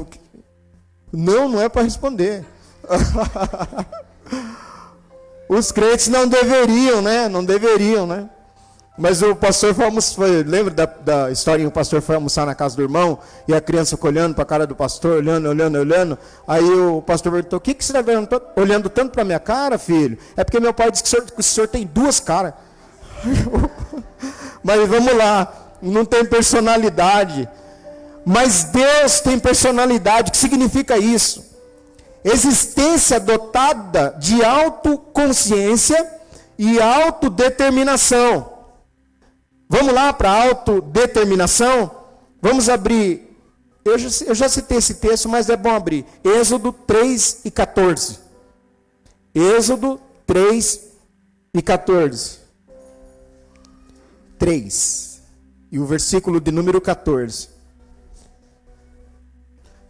[1.11, 2.45] não, não é para responder.
[5.47, 7.29] Os crentes não deveriam, né?
[7.29, 8.29] Não deveriam, né?
[8.95, 11.67] Mas o pastor foi almoçar, lembra da, da historinha?
[11.67, 14.45] O pastor foi almoçar na casa do irmão e a criança ficou olhando para a
[14.45, 16.17] cara do pastor, olhando, olhando, olhando.
[16.47, 20.17] Aí o pastor perguntou: O que, que você está olhando tanto para minha cara, filho?
[20.37, 22.53] É porque meu pai disse que o senhor, que o senhor tem duas caras.
[24.63, 27.49] Mas vamos lá, não tem personalidade.
[28.25, 30.29] Mas Deus tem personalidade.
[30.29, 31.43] O que significa isso?
[32.23, 36.09] Existência dotada de autoconsciência
[36.57, 38.53] e autodeterminação.
[39.67, 41.91] Vamos lá para a autodeterminação?
[42.41, 43.29] Vamos abrir.
[43.83, 46.05] Eu já, eu já citei esse texto, mas é bom abrir.
[46.23, 48.19] Êxodo 3 e 14.
[49.35, 50.79] Êxodo 3
[51.53, 52.37] e 14.
[54.37, 55.21] 3.
[55.71, 57.52] E o versículo de número 14.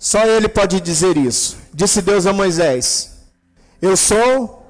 [0.03, 1.57] Só ele pode dizer isso.
[1.73, 3.11] Disse Deus a Moisés:
[3.81, 4.67] Eu sou.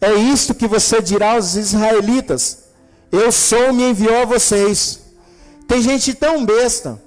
[0.00, 2.66] É isto que você dirá aos israelitas:
[3.10, 5.00] Eu sou, me enviou a vocês.
[5.66, 7.02] Tem gente tão besta,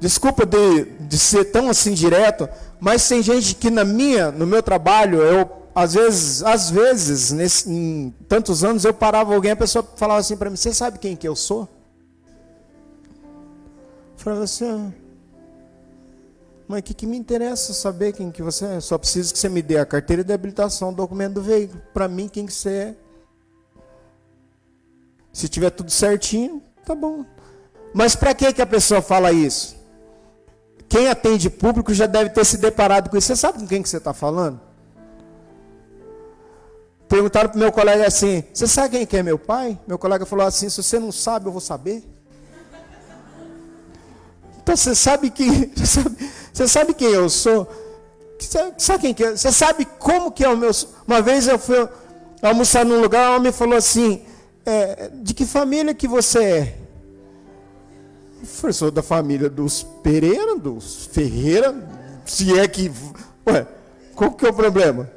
[0.00, 2.48] desculpa de, de ser tão assim direto,
[2.80, 7.68] mas tem gente que na minha, no meu trabalho, eu às vezes, às vezes, nesse,
[7.68, 11.14] em tantos anos eu parava alguém, a pessoa falava assim para mim: "Você sabe quem
[11.14, 11.68] que eu sou?"
[14.14, 15.05] Eu falava assim: ah,
[16.68, 18.80] mas o que, que me interessa saber quem que você é?
[18.80, 21.80] Só preciso que você me dê a carteira de habilitação, o documento do veículo.
[21.94, 22.94] Para mim, quem que você é.
[25.32, 27.24] Se tiver tudo certinho, tá bom.
[27.94, 29.76] Mas para que, que a pessoa fala isso?
[30.88, 33.28] Quem atende público já deve ter se deparado com isso.
[33.28, 34.60] Você sabe com quem que você está falando?
[37.08, 39.78] Perguntaram para meu colega assim: Você sabe quem que é meu pai?
[39.86, 42.02] Meu colega falou assim: Se você não sabe, eu vou saber.
[44.66, 46.16] Então você sabe quem, você sabe,
[46.56, 47.68] você sabe quem eu sou?
[48.38, 49.36] Você sabe quem que é?
[49.36, 50.70] Você sabe como que é o meu.
[51.06, 51.86] Uma vez eu fui
[52.40, 54.22] almoçar num lugar, um homem falou assim:
[54.64, 56.78] é, De que família que você é?
[58.62, 61.74] Eu sou da família dos Pereira, dos Ferreira,
[62.24, 62.90] se é que.
[63.46, 63.66] Ué,
[64.14, 65.10] qual que é o problema?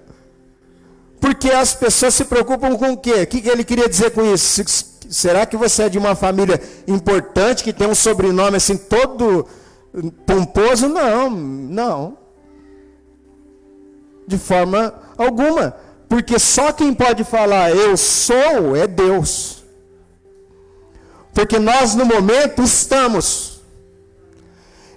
[1.22, 3.14] Porque as pessoas se preocupam com o quê?
[3.24, 4.62] O que ele queria dizer com isso?
[5.10, 9.48] Será que você é de uma família importante, que tem um sobrenome assim todo
[10.26, 10.88] pomposo?
[10.88, 12.18] Não, não.
[14.28, 15.76] De forma alguma.
[16.08, 19.64] Porque só quem pode falar eu sou é Deus.
[21.34, 23.62] Porque nós no momento estamos.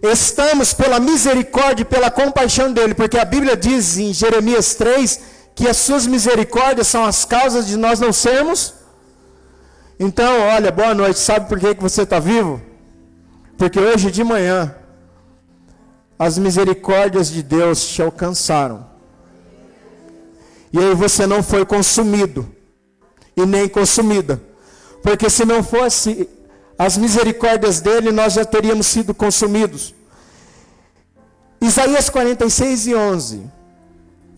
[0.02, 2.94] Estamos pela misericórdia e pela compaixão dele.
[2.94, 5.20] Porque a Bíblia diz em Jeremias 3
[5.55, 8.74] que as suas misericórdias são as causas de nós não sermos.
[10.00, 11.18] Então, olha, boa noite.
[11.18, 12.61] Sabe por que, que você está vivo?
[13.57, 14.74] Porque hoje de manhã,
[16.18, 18.87] as misericórdias de Deus te alcançaram.
[20.72, 22.48] E aí você não foi consumido,
[23.37, 24.40] e nem consumida.
[25.03, 26.29] Porque se não fosse
[26.79, 29.94] as misericórdias dele, nós já teríamos sido consumidos.
[31.61, 33.42] Isaías 46 e 11.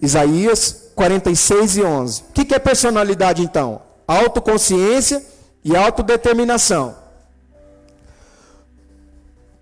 [0.01, 2.23] Isaías 46 e 11.
[2.23, 3.83] O que, é personalidade então?
[4.07, 5.25] Autoconsciência
[5.65, 6.97] e autodeterminação.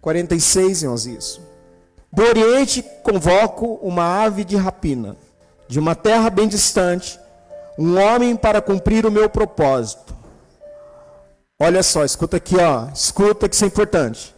[0.01, 1.52] 46 e 11 isso.
[2.13, 5.17] Do Oriente convoco uma ave de rapina,
[5.67, 7.19] de uma terra bem distante,
[7.79, 10.15] um homem para cumprir o meu propósito.
[11.59, 14.35] Olha só, escuta aqui, ó, escuta que isso é importante.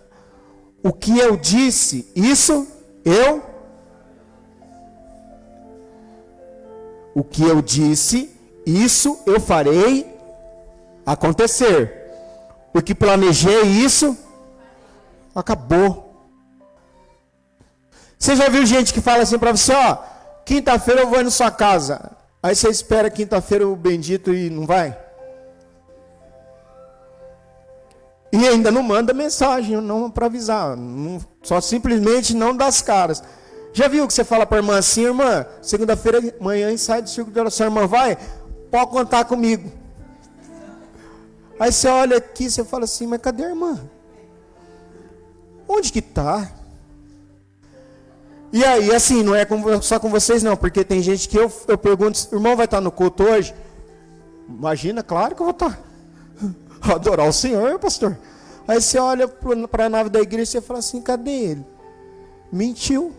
[0.85, 2.69] O que eu disse, isso
[3.05, 3.43] eu
[7.15, 8.31] o que eu disse,
[8.67, 10.15] isso eu farei
[11.07, 12.03] acontecer.
[12.75, 14.17] O que planejei, isso
[15.35, 16.04] acabou.
[18.25, 19.99] Você já viu gente que fala assim para você, ó,
[20.47, 22.11] quinta-feira eu vou na sua casa.
[22.43, 24.97] Aí você espera quinta-feira o bendito e não vai?
[28.33, 33.23] E ainda não manda mensagem, não para avisar, não, só simplesmente não das caras.
[33.75, 37.41] Já viu que você fala para irmã assim, irmã, segunda-feira, manhã sai do círculo de
[37.41, 38.17] oração, irmã, vai,
[38.71, 39.71] pode contar comigo.
[41.61, 43.79] Aí você olha aqui, você fala assim, mas cadê a irmã?
[45.69, 46.64] Onde que está?
[48.55, 49.45] E aí, assim, não é
[49.83, 52.93] só com vocês não, porque tem gente que eu, eu pergunto, irmão vai estar no
[52.93, 53.53] culto hoje?
[54.49, 55.77] Imagina, claro que eu vou estar.
[56.81, 58.17] Adorar o Senhor, pastor.
[58.69, 61.67] Aí você olha para a nave da igreja e fala assim, cadê ele?
[62.53, 63.13] Mentiu.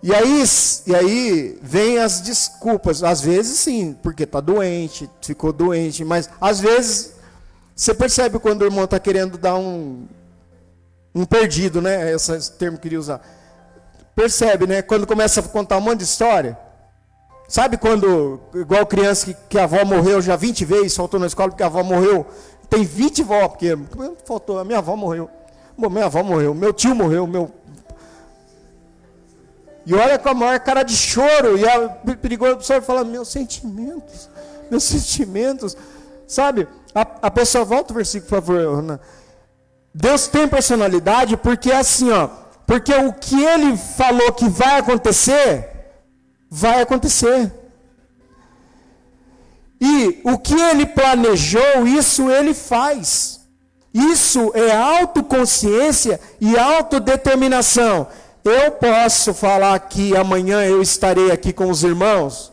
[0.00, 0.44] E aí,
[0.86, 3.02] e aí vem as desculpas.
[3.02, 7.14] Às vezes sim, porque está doente, ficou doente, mas às vezes
[7.74, 10.06] você percebe quando o irmão está querendo dar um,
[11.14, 12.12] um perdido, né?
[12.12, 13.20] Esse termo que eu queria usar.
[14.14, 14.82] Percebe, né?
[14.82, 16.58] Quando começa a contar um monte de história.
[17.48, 21.50] Sabe quando, igual criança que, que a avó morreu já 20 vezes, faltou na escola
[21.50, 22.26] porque a avó morreu.
[22.70, 23.76] Tem 20 vó, porque
[24.24, 25.28] faltou, a minha avó morreu.
[25.76, 27.52] Bom, minha avó morreu, meu tio morreu, meu
[29.84, 31.58] e olha com a maior cara de choro.
[31.58, 34.28] E a perigoso pessoa fala: Meus sentimentos,
[34.70, 35.76] meus sentimentos.
[36.26, 36.68] Sabe?
[36.94, 39.00] A, a pessoa volta o versículo, por favor, Ana.
[39.94, 42.28] Deus tem personalidade porque é assim, ó.
[42.66, 45.68] Porque o que ele falou que vai acontecer,
[46.50, 47.52] vai acontecer.
[49.80, 53.40] E o que ele planejou, isso ele faz.
[53.92, 58.06] Isso é autoconsciência e autodeterminação.
[58.44, 62.52] Eu posso falar que amanhã eu estarei aqui com os irmãos?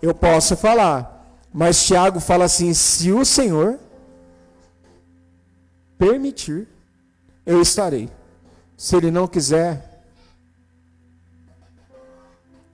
[0.00, 1.26] Eu posso falar.
[1.52, 3.78] Mas Tiago fala assim: se o Senhor
[6.00, 6.66] permitir,
[7.44, 8.08] eu estarei.
[8.76, 9.90] Se ele não quiser,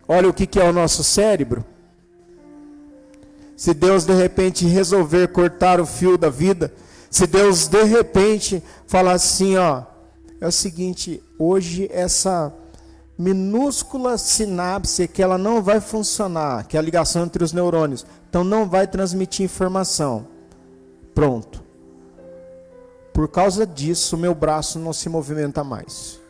[0.09, 1.65] Olha o que, é o nosso cérebro.
[3.57, 6.73] Se Deus de repente resolver cortar o fio da vida,
[7.11, 9.83] se Deus de repente falar assim, ó,
[10.41, 12.53] é o seguinte, hoje essa
[13.19, 18.45] minúscula sinapse que ela não vai funcionar, que é a ligação entre os neurônios, então
[18.45, 20.27] não vai transmitir informação.
[21.15, 21.66] Pronto.
[23.17, 26.21] Por causa disso, meu braço não se movimenta mais.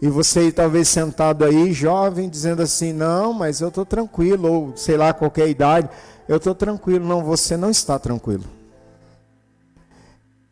[0.00, 4.96] E você talvez sentado aí, jovem, dizendo assim: "Não, mas eu estou tranquilo", ou sei
[4.96, 5.90] lá, qualquer idade,
[6.28, 7.04] eu estou tranquilo.
[7.04, 8.44] Não, você não está tranquilo.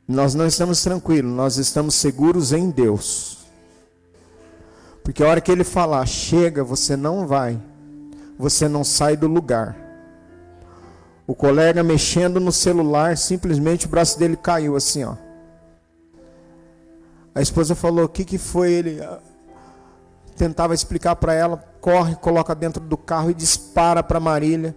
[0.08, 3.38] Nós não estamos tranquilos, nós estamos seguros em Deus.
[5.04, 7.56] Porque a hora que ele falar, chega, você não vai.
[8.36, 9.81] Você não sai do lugar.
[11.26, 15.16] O colega mexendo no celular, simplesmente o braço dele caiu assim, ó.
[17.34, 19.00] A esposa falou: "O que que foi ele?"
[20.36, 24.74] Tentava explicar para ela, corre, coloca dentro do carro e dispara para Marília.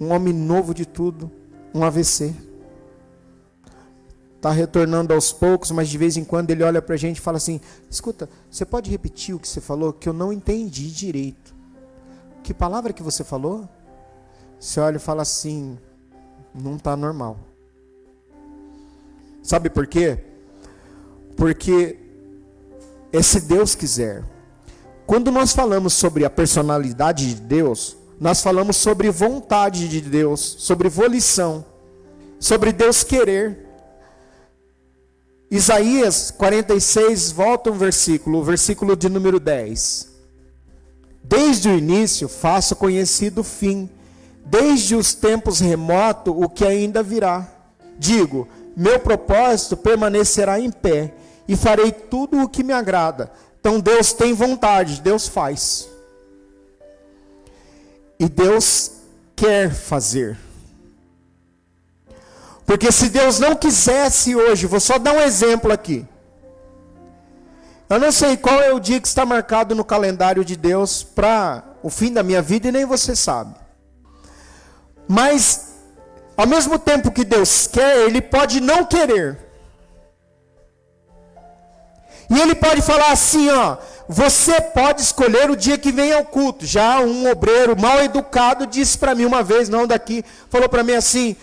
[0.00, 1.30] Um homem novo de tudo,
[1.74, 2.34] um AVC.
[4.36, 7.20] Está retornando aos poucos, mas de vez em quando ele olha para a gente e
[7.20, 9.92] fala assim: Escuta, você pode repetir o que você falou?
[9.92, 11.54] Que eu não entendi direito.
[12.42, 13.68] Que palavra que você falou?
[14.60, 15.78] Você olha e fala assim:
[16.54, 17.38] Não está normal.
[19.42, 20.18] Sabe por quê?
[21.34, 21.96] Porque
[23.10, 24.22] é se Deus quiser.
[25.06, 30.90] Quando nós falamos sobre a personalidade de Deus, nós falamos sobre vontade de Deus, sobre
[30.90, 31.64] volição,
[32.38, 33.66] sobre Deus querer.
[35.50, 40.10] Isaías 46, volta um versículo, o versículo de número 10.
[41.24, 43.90] Desde o início faço conhecido o fim,
[44.50, 47.46] desde os tempos remotos o que ainda virá.
[47.96, 51.14] Digo, meu propósito permanecerá em pé,
[51.46, 53.30] e farei tudo o que me agrada.
[53.58, 55.88] Então Deus tem vontade, Deus faz.
[58.18, 58.92] E Deus
[59.34, 60.38] quer fazer.
[62.64, 66.06] Porque se Deus não quisesse hoje, vou só dar um exemplo aqui.
[67.88, 71.64] Eu não sei qual é o dia que está marcado no calendário de Deus para
[71.82, 73.59] o fim da minha vida e nem você sabe.
[75.12, 75.72] Mas,
[76.36, 79.36] ao mesmo tempo que Deus quer, Ele pode não querer.
[82.30, 83.76] E Ele pode falar assim: ó,
[84.08, 86.64] você pode escolher o dia que vem ao culto.
[86.64, 90.92] Já um obreiro mal educado disse para mim uma vez, não daqui, falou para mim
[90.92, 91.34] assim: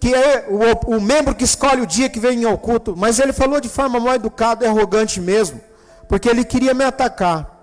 [0.00, 3.34] que é o, o, membro que escolhe o dia que vem ao culto, mas ele
[3.34, 5.60] falou de forma mal educada e arrogante mesmo,
[6.08, 7.55] porque ele queria me atacar.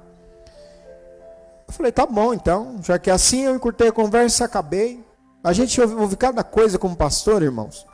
[1.74, 5.04] Eu falei, tá bom então, já que é assim eu encurtei a conversa, acabei.
[5.44, 7.88] A gente ouve, cada coisa como pastor, irmãos.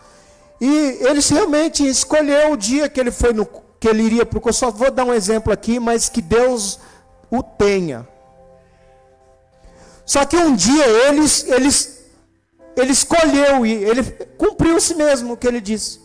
[0.60, 0.68] E
[1.00, 3.48] ele realmente escolheu o dia que ele foi no,
[3.80, 6.78] que ele iria para o Só vou dar um exemplo aqui, mas que Deus
[7.32, 8.06] o tenha.
[10.06, 12.04] Só que um dia eles, eles
[12.76, 14.04] ele escolheu ir, ele
[14.38, 16.02] cumpriu-se mesmo o que ele disse.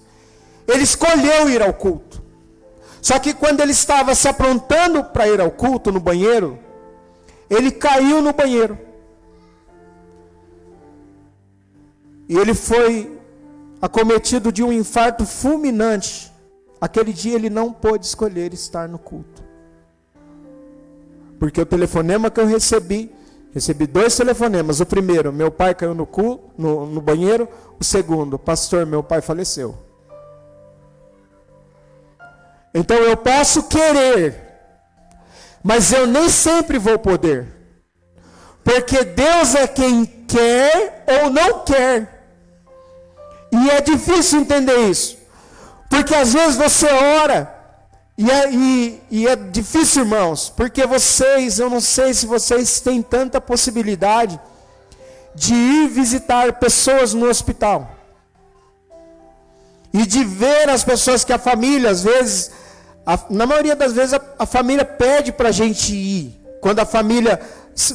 [0.68, 2.22] Ele escolheu ir ao culto.
[3.02, 6.62] Só que quando ele estava se aprontando para ir ao culto no banheiro,
[7.49, 8.78] ele caiu no banheiro.
[12.28, 13.18] E ele foi
[13.80, 16.32] acometido de um infarto fulminante.
[16.80, 19.42] Aquele dia ele não pôde escolher estar no culto.
[21.38, 23.12] Porque o telefonema que eu recebi
[23.55, 24.80] Recebi dois telefonemas.
[24.80, 27.49] O primeiro, meu pai caiu no, cu, no, no banheiro.
[27.78, 29.78] O segundo, pastor, meu pai faleceu.
[32.74, 34.43] Então eu posso querer,
[35.64, 37.48] mas eu nem sempre vou poder.
[38.62, 42.26] Porque Deus é quem quer ou não quer.
[43.50, 45.16] E é difícil entender isso.
[45.88, 47.54] Porque às vezes você ora
[48.16, 53.02] e é, e, e é difícil, irmãos, porque vocês, eu não sei se vocês têm
[53.02, 54.38] tanta possibilidade
[55.34, 57.90] de ir visitar pessoas no hospital.
[59.92, 62.50] E de ver as pessoas que a família, às vezes,
[63.07, 66.40] a, na maioria das vezes, a, a família pede para a gente ir.
[66.61, 67.40] Quando a família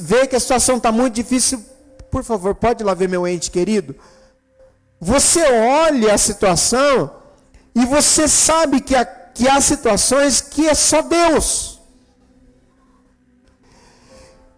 [0.01, 1.64] vê que a situação está muito difícil,
[2.12, 3.95] por favor, pode ir lá ver meu ente querido.
[4.99, 7.12] Você olha a situação
[7.74, 9.05] e você sabe que a
[9.39, 11.80] que há situações que é só Deus.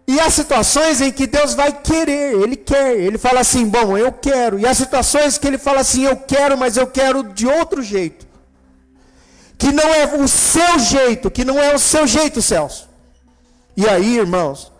[0.08, 4.10] E há situações em que Deus vai querer, Ele quer, Ele fala assim, bom, eu
[4.10, 4.58] quero.
[4.58, 8.26] E há situações que Ele fala assim, eu quero, mas eu quero de outro jeito.
[9.62, 12.88] Que não é o seu jeito, que não é o seu jeito, Celso.
[13.76, 14.72] E aí, irmãos,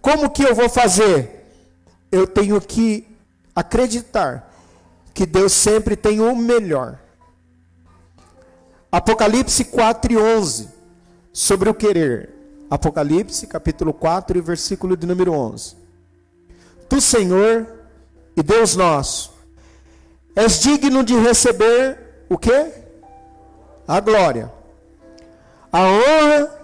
[0.00, 1.52] como que eu vou fazer?
[2.10, 3.06] Eu tenho que
[3.54, 4.50] acreditar
[5.12, 6.98] que Deus sempre tem o melhor.
[8.90, 10.70] Apocalipse 4 e 11,
[11.30, 12.30] sobre o querer.
[12.70, 15.76] Apocalipse, capítulo 4 e versículo de número 11.
[16.88, 17.66] Tu, Senhor
[18.34, 19.34] e Deus nosso,
[20.34, 21.98] és digno de receber
[22.30, 22.81] o quê?
[23.86, 24.52] A glória,
[25.72, 26.62] a honra.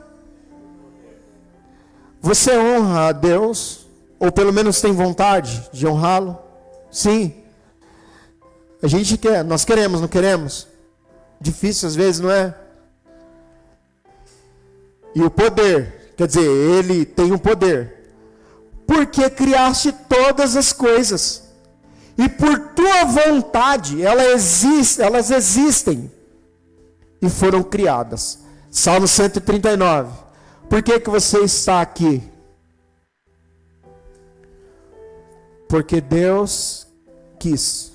[2.20, 3.86] Você honra a Deus,
[4.18, 6.38] ou pelo menos tem vontade de honrá-lo?
[6.90, 7.34] Sim.
[8.82, 10.66] A gente quer, nós queremos, não queremos?
[11.40, 12.54] Difícil às vezes, não é?
[15.14, 18.12] E o poder, quer dizer, ele tem o um poder.
[18.86, 21.44] Porque criaste todas as coisas.
[22.16, 26.17] E por tua vontade, elas existem, elas existem
[27.20, 28.40] e foram criadas.
[28.70, 30.12] Salmo 139.
[30.68, 32.22] Por que que você está aqui?
[35.68, 36.86] Porque Deus
[37.38, 37.92] quis.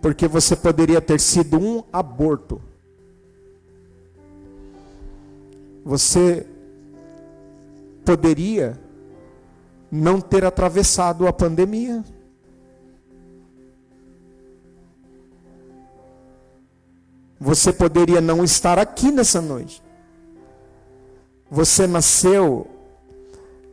[0.00, 2.60] Porque você poderia ter sido um aborto.
[5.84, 6.46] Você
[8.04, 8.78] poderia
[9.90, 12.04] não ter atravessado a pandemia.
[17.40, 19.82] Você poderia não estar aqui nessa noite.
[21.50, 22.66] Você nasceu.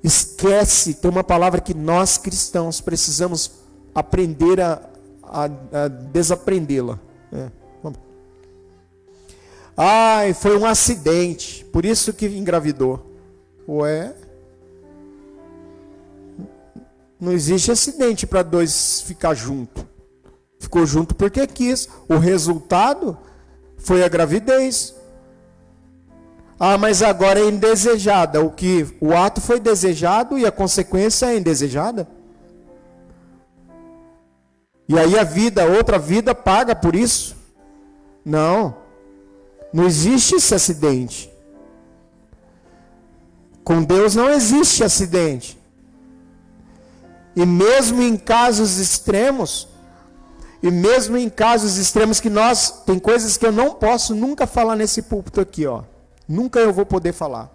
[0.03, 3.51] Esquece, tem uma palavra que nós cristãos precisamos
[3.93, 4.81] aprender a,
[5.23, 6.99] a, a desaprendê-la.
[7.33, 7.49] É.
[9.77, 13.05] Ai, foi um acidente, por isso que engravidou.
[13.67, 14.15] Ué,
[17.19, 19.85] não existe acidente para dois ficar junto.
[20.59, 21.89] Ficou junto porque quis.
[22.07, 23.17] O resultado
[23.85, 24.95] foi a gravidez.
[26.59, 28.43] Ah, mas agora é indesejada.
[28.43, 32.07] O que o ato foi desejado e a consequência é indesejada.
[34.89, 37.35] E aí a vida, outra vida paga por isso?
[38.25, 38.75] Não.
[39.71, 41.31] Não existe esse acidente.
[43.63, 45.59] Com Deus não existe acidente.
[47.35, 49.67] E mesmo em casos extremos,
[50.65, 54.75] e mesmo em casos extremos que nós, tem coisas que eu não posso nunca falar
[54.75, 55.83] nesse púlpito aqui, ó.
[56.27, 57.51] Nunca eu vou poder falar.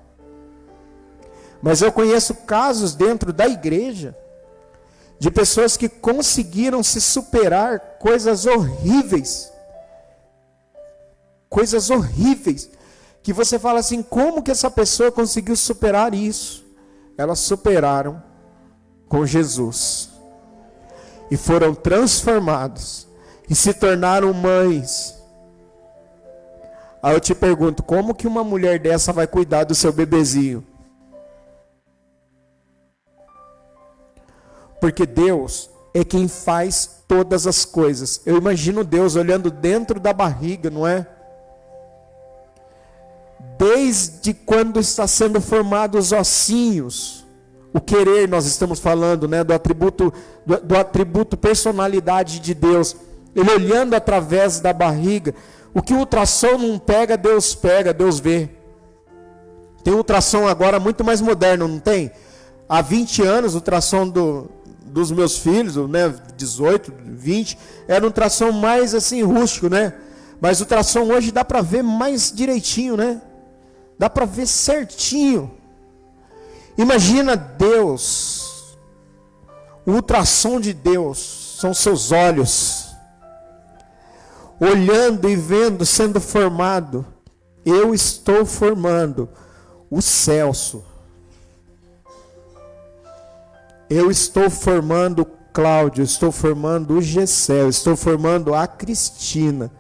[1.61, 4.17] Mas eu conheço casos dentro da igreja
[5.19, 9.53] de pessoas que conseguiram se superar coisas horríveis.
[11.49, 12.71] Coisas horríveis.
[13.25, 16.65] Que você fala assim: como que essa pessoa conseguiu superar isso?
[17.19, 18.23] Elas superaram
[19.09, 20.11] com Jesus
[21.31, 23.07] e foram transformados
[23.49, 25.16] e se tornaram mães.
[27.03, 30.66] Aí eu te pergunto, como que uma mulher dessa vai cuidar do seu bebezinho?
[34.81, 38.20] Porque Deus é quem faz todas as coisas.
[38.24, 41.07] Eu imagino Deus olhando dentro da barriga, não é?
[43.59, 47.20] Desde quando está sendo formados os ossinhos
[47.73, 50.12] o querer, nós estamos falando, né, do atributo
[50.45, 52.97] do, do atributo personalidade de Deus.
[53.35, 55.35] Ele olhando através da barriga,
[55.73, 58.49] o que o ultrassom não pega, Deus pega, Deus vê.
[59.85, 62.11] Tem ultrassom agora muito mais moderno, não tem?
[62.68, 64.51] Há 20 anos, o ultrassom do,
[64.85, 67.57] dos meus filhos, né, 18, 20,
[67.87, 69.95] era um ultrassom mais assim rústico, né?
[70.41, 73.23] Mas o ultrassom hoje dá para ver mais direitinho, né?
[73.99, 75.60] Dá para ver certinho.
[76.81, 78.78] Imagina Deus,
[79.85, 82.97] o ultrassom de Deus são seus olhos,
[84.59, 87.05] olhando e vendo, sendo formado.
[87.66, 89.28] Eu estou formando
[89.91, 90.83] o Celso.
[93.91, 99.70] Eu estou formando o Cláudio, estou formando o Gessel, estou formando a Cristina.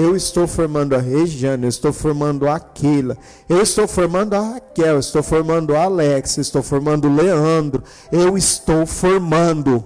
[0.00, 3.18] Eu estou formando a Regiane, eu estou formando a Keila,
[3.48, 7.82] eu estou formando a Raquel, eu estou formando a Alex, eu estou formando o Leandro,
[8.12, 9.84] eu estou formando.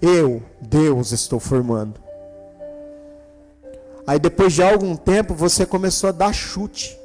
[0.00, 2.00] Eu, Deus, estou formando.
[4.06, 6.98] Aí depois de algum tempo você começou a dar chute.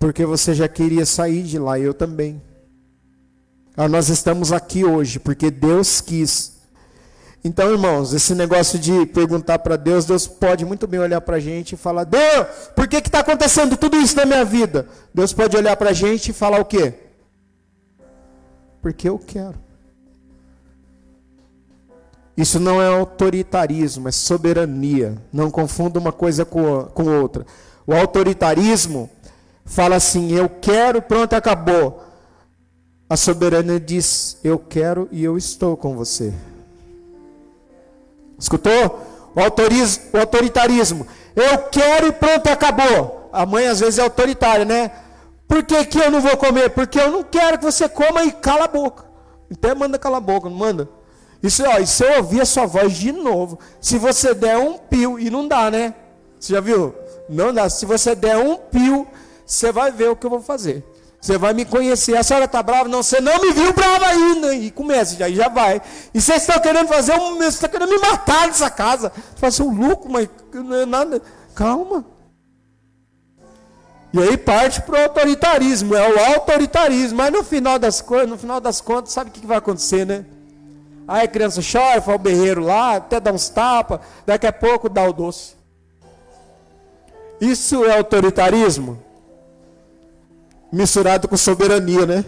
[0.00, 2.40] Porque você já queria sair de lá, eu também.
[3.76, 6.55] Ah, nós estamos aqui hoje porque Deus quis
[7.46, 11.40] então, irmãos, esse negócio de perguntar para Deus, Deus pode muito bem olhar para a
[11.40, 12.44] gente e falar: Deus,
[12.74, 14.88] por que está acontecendo tudo isso na minha vida?
[15.14, 16.92] Deus pode olhar para a gente e falar o quê?
[18.82, 19.54] Porque eu quero.
[22.36, 25.16] Isso não é autoritarismo, é soberania.
[25.32, 27.46] Não confunda uma coisa com, com outra.
[27.86, 29.08] O autoritarismo
[29.64, 32.02] fala assim: eu quero, pronto, acabou.
[33.08, 36.34] A soberania diz: eu quero e eu estou com você.
[38.38, 39.02] Escutou?
[39.34, 43.28] O, autoriz, o autoritarismo Eu quero e pronto, acabou.
[43.32, 44.90] A mãe às vezes é autoritária, né?
[45.46, 46.70] Por que, que eu não vou comer?
[46.70, 49.04] Porque eu não quero que você coma e cala a boca.
[49.52, 50.88] Até manda calar a boca, não manda?
[51.42, 54.78] Isso, ó, e se eu ouvir a sua voz de novo, se você der um
[54.78, 55.94] pio, e não dá, né?
[56.40, 56.94] Você já viu?
[57.28, 57.68] Não dá.
[57.68, 59.06] Se você der um pio,
[59.44, 60.84] você vai ver o que eu vou fazer.
[61.26, 62.16] Você vai me conhecer.
[62.16, 62.88] A senhora está brava?
[62.88, 64.54] Não, você não me viu brava ainda.
[64.54, 65.82] E começa, já, já vai.
[66.14, 67.34] E vocês estão querendo fazer um.
[67.38, 69.10] Vocês estão querendo me matar nessa casa.
[69.42, 71.20] Assim, um louco, mas não é nada.
[71.52, 72.04] Calma.
[74.12, 77.18] E aí parte para o autoritarismo, é o autoritarismo.
[77.18, 80.24] Mas no final das coisas, no final das contas, sabe o que vai acontecer, né?
[81.08, 84.88] Aí a criança chora, faz o berreiro lá, até dá uns tapas, daqui a pouco
[84.88, 85.56] dá o doce.
[87.40, 89.05] Isso é autoritarismo?
[90.76, 92.22] Misturado com soberania, né?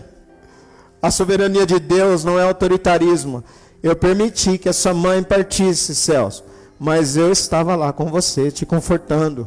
[1.03, 3.44] A soberania de Deus não é autoritarismo.
[3.82, 6.42] Eu permiti que a sua mãe partisse, Celso,
[6.80, 9.46] mas eu estava lá com você, te confortando.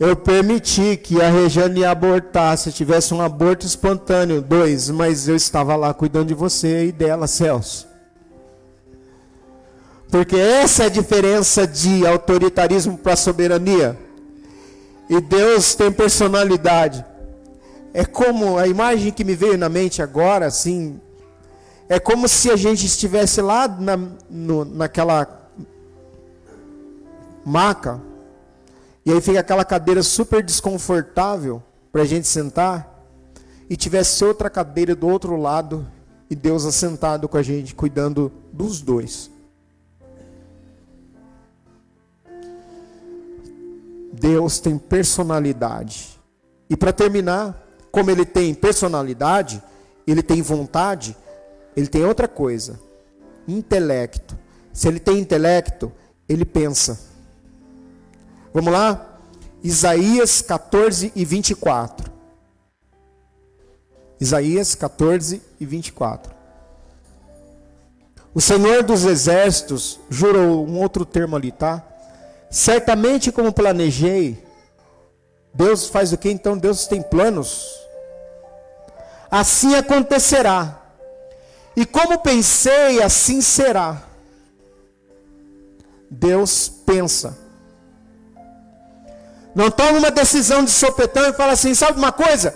[0.00, 5.94] Eu permiti que a Regiane abortasse, tivesse um aborto espontâneo, dois, mas eu estava lá
[5.94, 7.86] cuidando de você e dela, Celso.
[10.10, 14.09] Porque essa é a diferença de autoritarismo para soberania.
[15.10, 17.04] E Deus tem personalidade.
[17.92, 20.98] É como a imagem que me veio na mente agora, assim,
[21.88, 23.98] é como se a gente estivesse lá na,
[24.30, 25.50] no, naquela
[27.44, 28.00] maca
[29.04, 32.88] e aí fica aquela cadeira super desconfortável para a gente sentar.
[33.68, 35.86] E tivesse outra cadeira do outro lado
[36.28, 39.30] e Deus assentado com a gente, cuidando dos dois.
[44.12, 46.20] Deus tem personalidade.
[46.68, 49.62] E para terminar, como ele tem personalidade,
[50.06, 51.16] ele tem vontade,
[51.76, 52.78] ele tem outra coisa:
[53.46, 54.38] intelecto.
[54.72, 55.92] Se ele tem intelecto,
[56.28, 56.98] ele pensa.
[58.52, 59.18] Vamos lá?
[59.62, 62.10] Isaías 14 e 24.
[64.20, 66.34] Isaías 14 e 24.
[68.32, 71.84] O Senhor dos Exércitos jurou um outro termo ali, tá?
[72.50, 74.44] Certamente como planejei.
[75.54, 76.58] Deus faz o que então?
[76.58, 77.68] Deus tem planos.
[79.30, 80.80] Assim acontecerá.
[81.76, 84.02] E como pensei, assim será.
[86.10, 87.38] Deus pensa.
[89.54, 92.54] Não toma uma decisão de sopetão e fala assim: sabe uma coisa?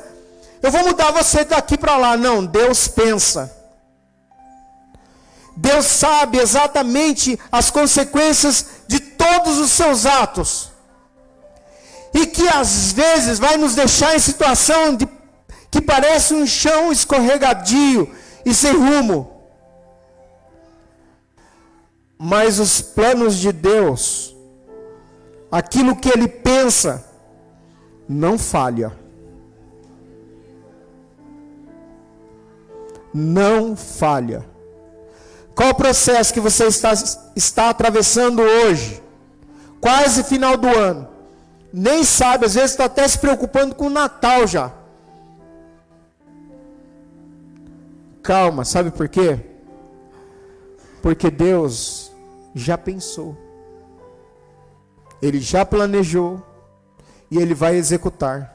[0.60, 2.16] Eu vou mudar você daqui para lá.
[2.16, 3.63] Não, Deus pensa.
[5.56, 10.70] Deus sabe exatamente as consequências de todos os seus atos.
[12.12, 15.08] E que às vezes vai nos deixar em situação de,
[15.70, 19.32] que parece um chão escorregadio e sem rumo.
[22.18, 24.34] Mas os planos de Deus
[25.54, 27.04] aquilo que ele pensa,
[28.08, 28.92] não falha.
[33.14, 34.44] Não falha.
[35.54, 36.92] Qual o processo que você está,
[37.36, 39.02] está atravessando hoje?
[39.80, 41.08] Quase final do ano.
[41.72, 44.72] Nem sabe, às vezes está até se preocupando com o Natal já.
[48.22, 49.38] Calma, sabe por quê?
[51.02, 52.10] Porque Deus
[52.54, 53.36] já pensou.
[55.20, 56.42] Ele já planejou
[57.30, 58.54] e ele vai executar.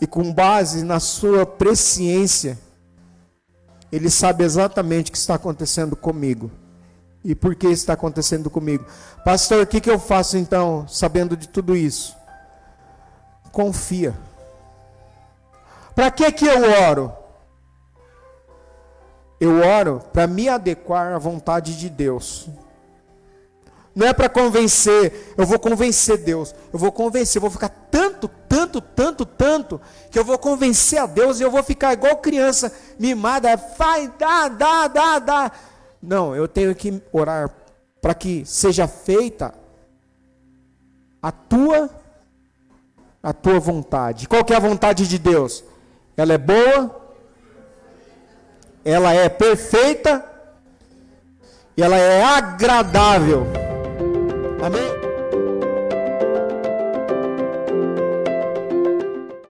[0.00, 2.58] E com base na sua presciência,
[3.92, 6.50] ele sabe exatamente o que está acontecendo comigo.
[7.24, 8.84] E por que está acontecendo comigo?
[9.24, 12.16] Pastor, o que, que eu faço então, sabendo de tudo isso?
[13.52, 14.14] Confia.
[15.94, 17.12] Para que, que eu oro?
[19.38, 22.48] Eu oro para me adequar à vontade de Deus.
[23.94, 26.54] Não é para convencer, eu vou convencer Deus.
[26.72, 29.80] Eu vou convencer, eu vou ficar tanto, tanto, tanto, tanto,
[30.10, 34.48] que eu vou convencer a Deus e eu vou ficar igual criança mimada, vai, dá,
[34.48, 35.52] dá, dá, dá.
[36.02, 37.50] Não, eu tenho que orar
[38.00, 39.52] para que seja feita
[41.22, 41.90] a tua
[43.22, 44.26] a tua vontade.
[44.26, 45.62] Qual que é a vontade de Deus?
[46.16, 46.96] Ela é boa,
[48.84, 50.24] ela é perfeita
[51.76, 53.59] e ela é agradável.
[54.62, 54.99] Amém?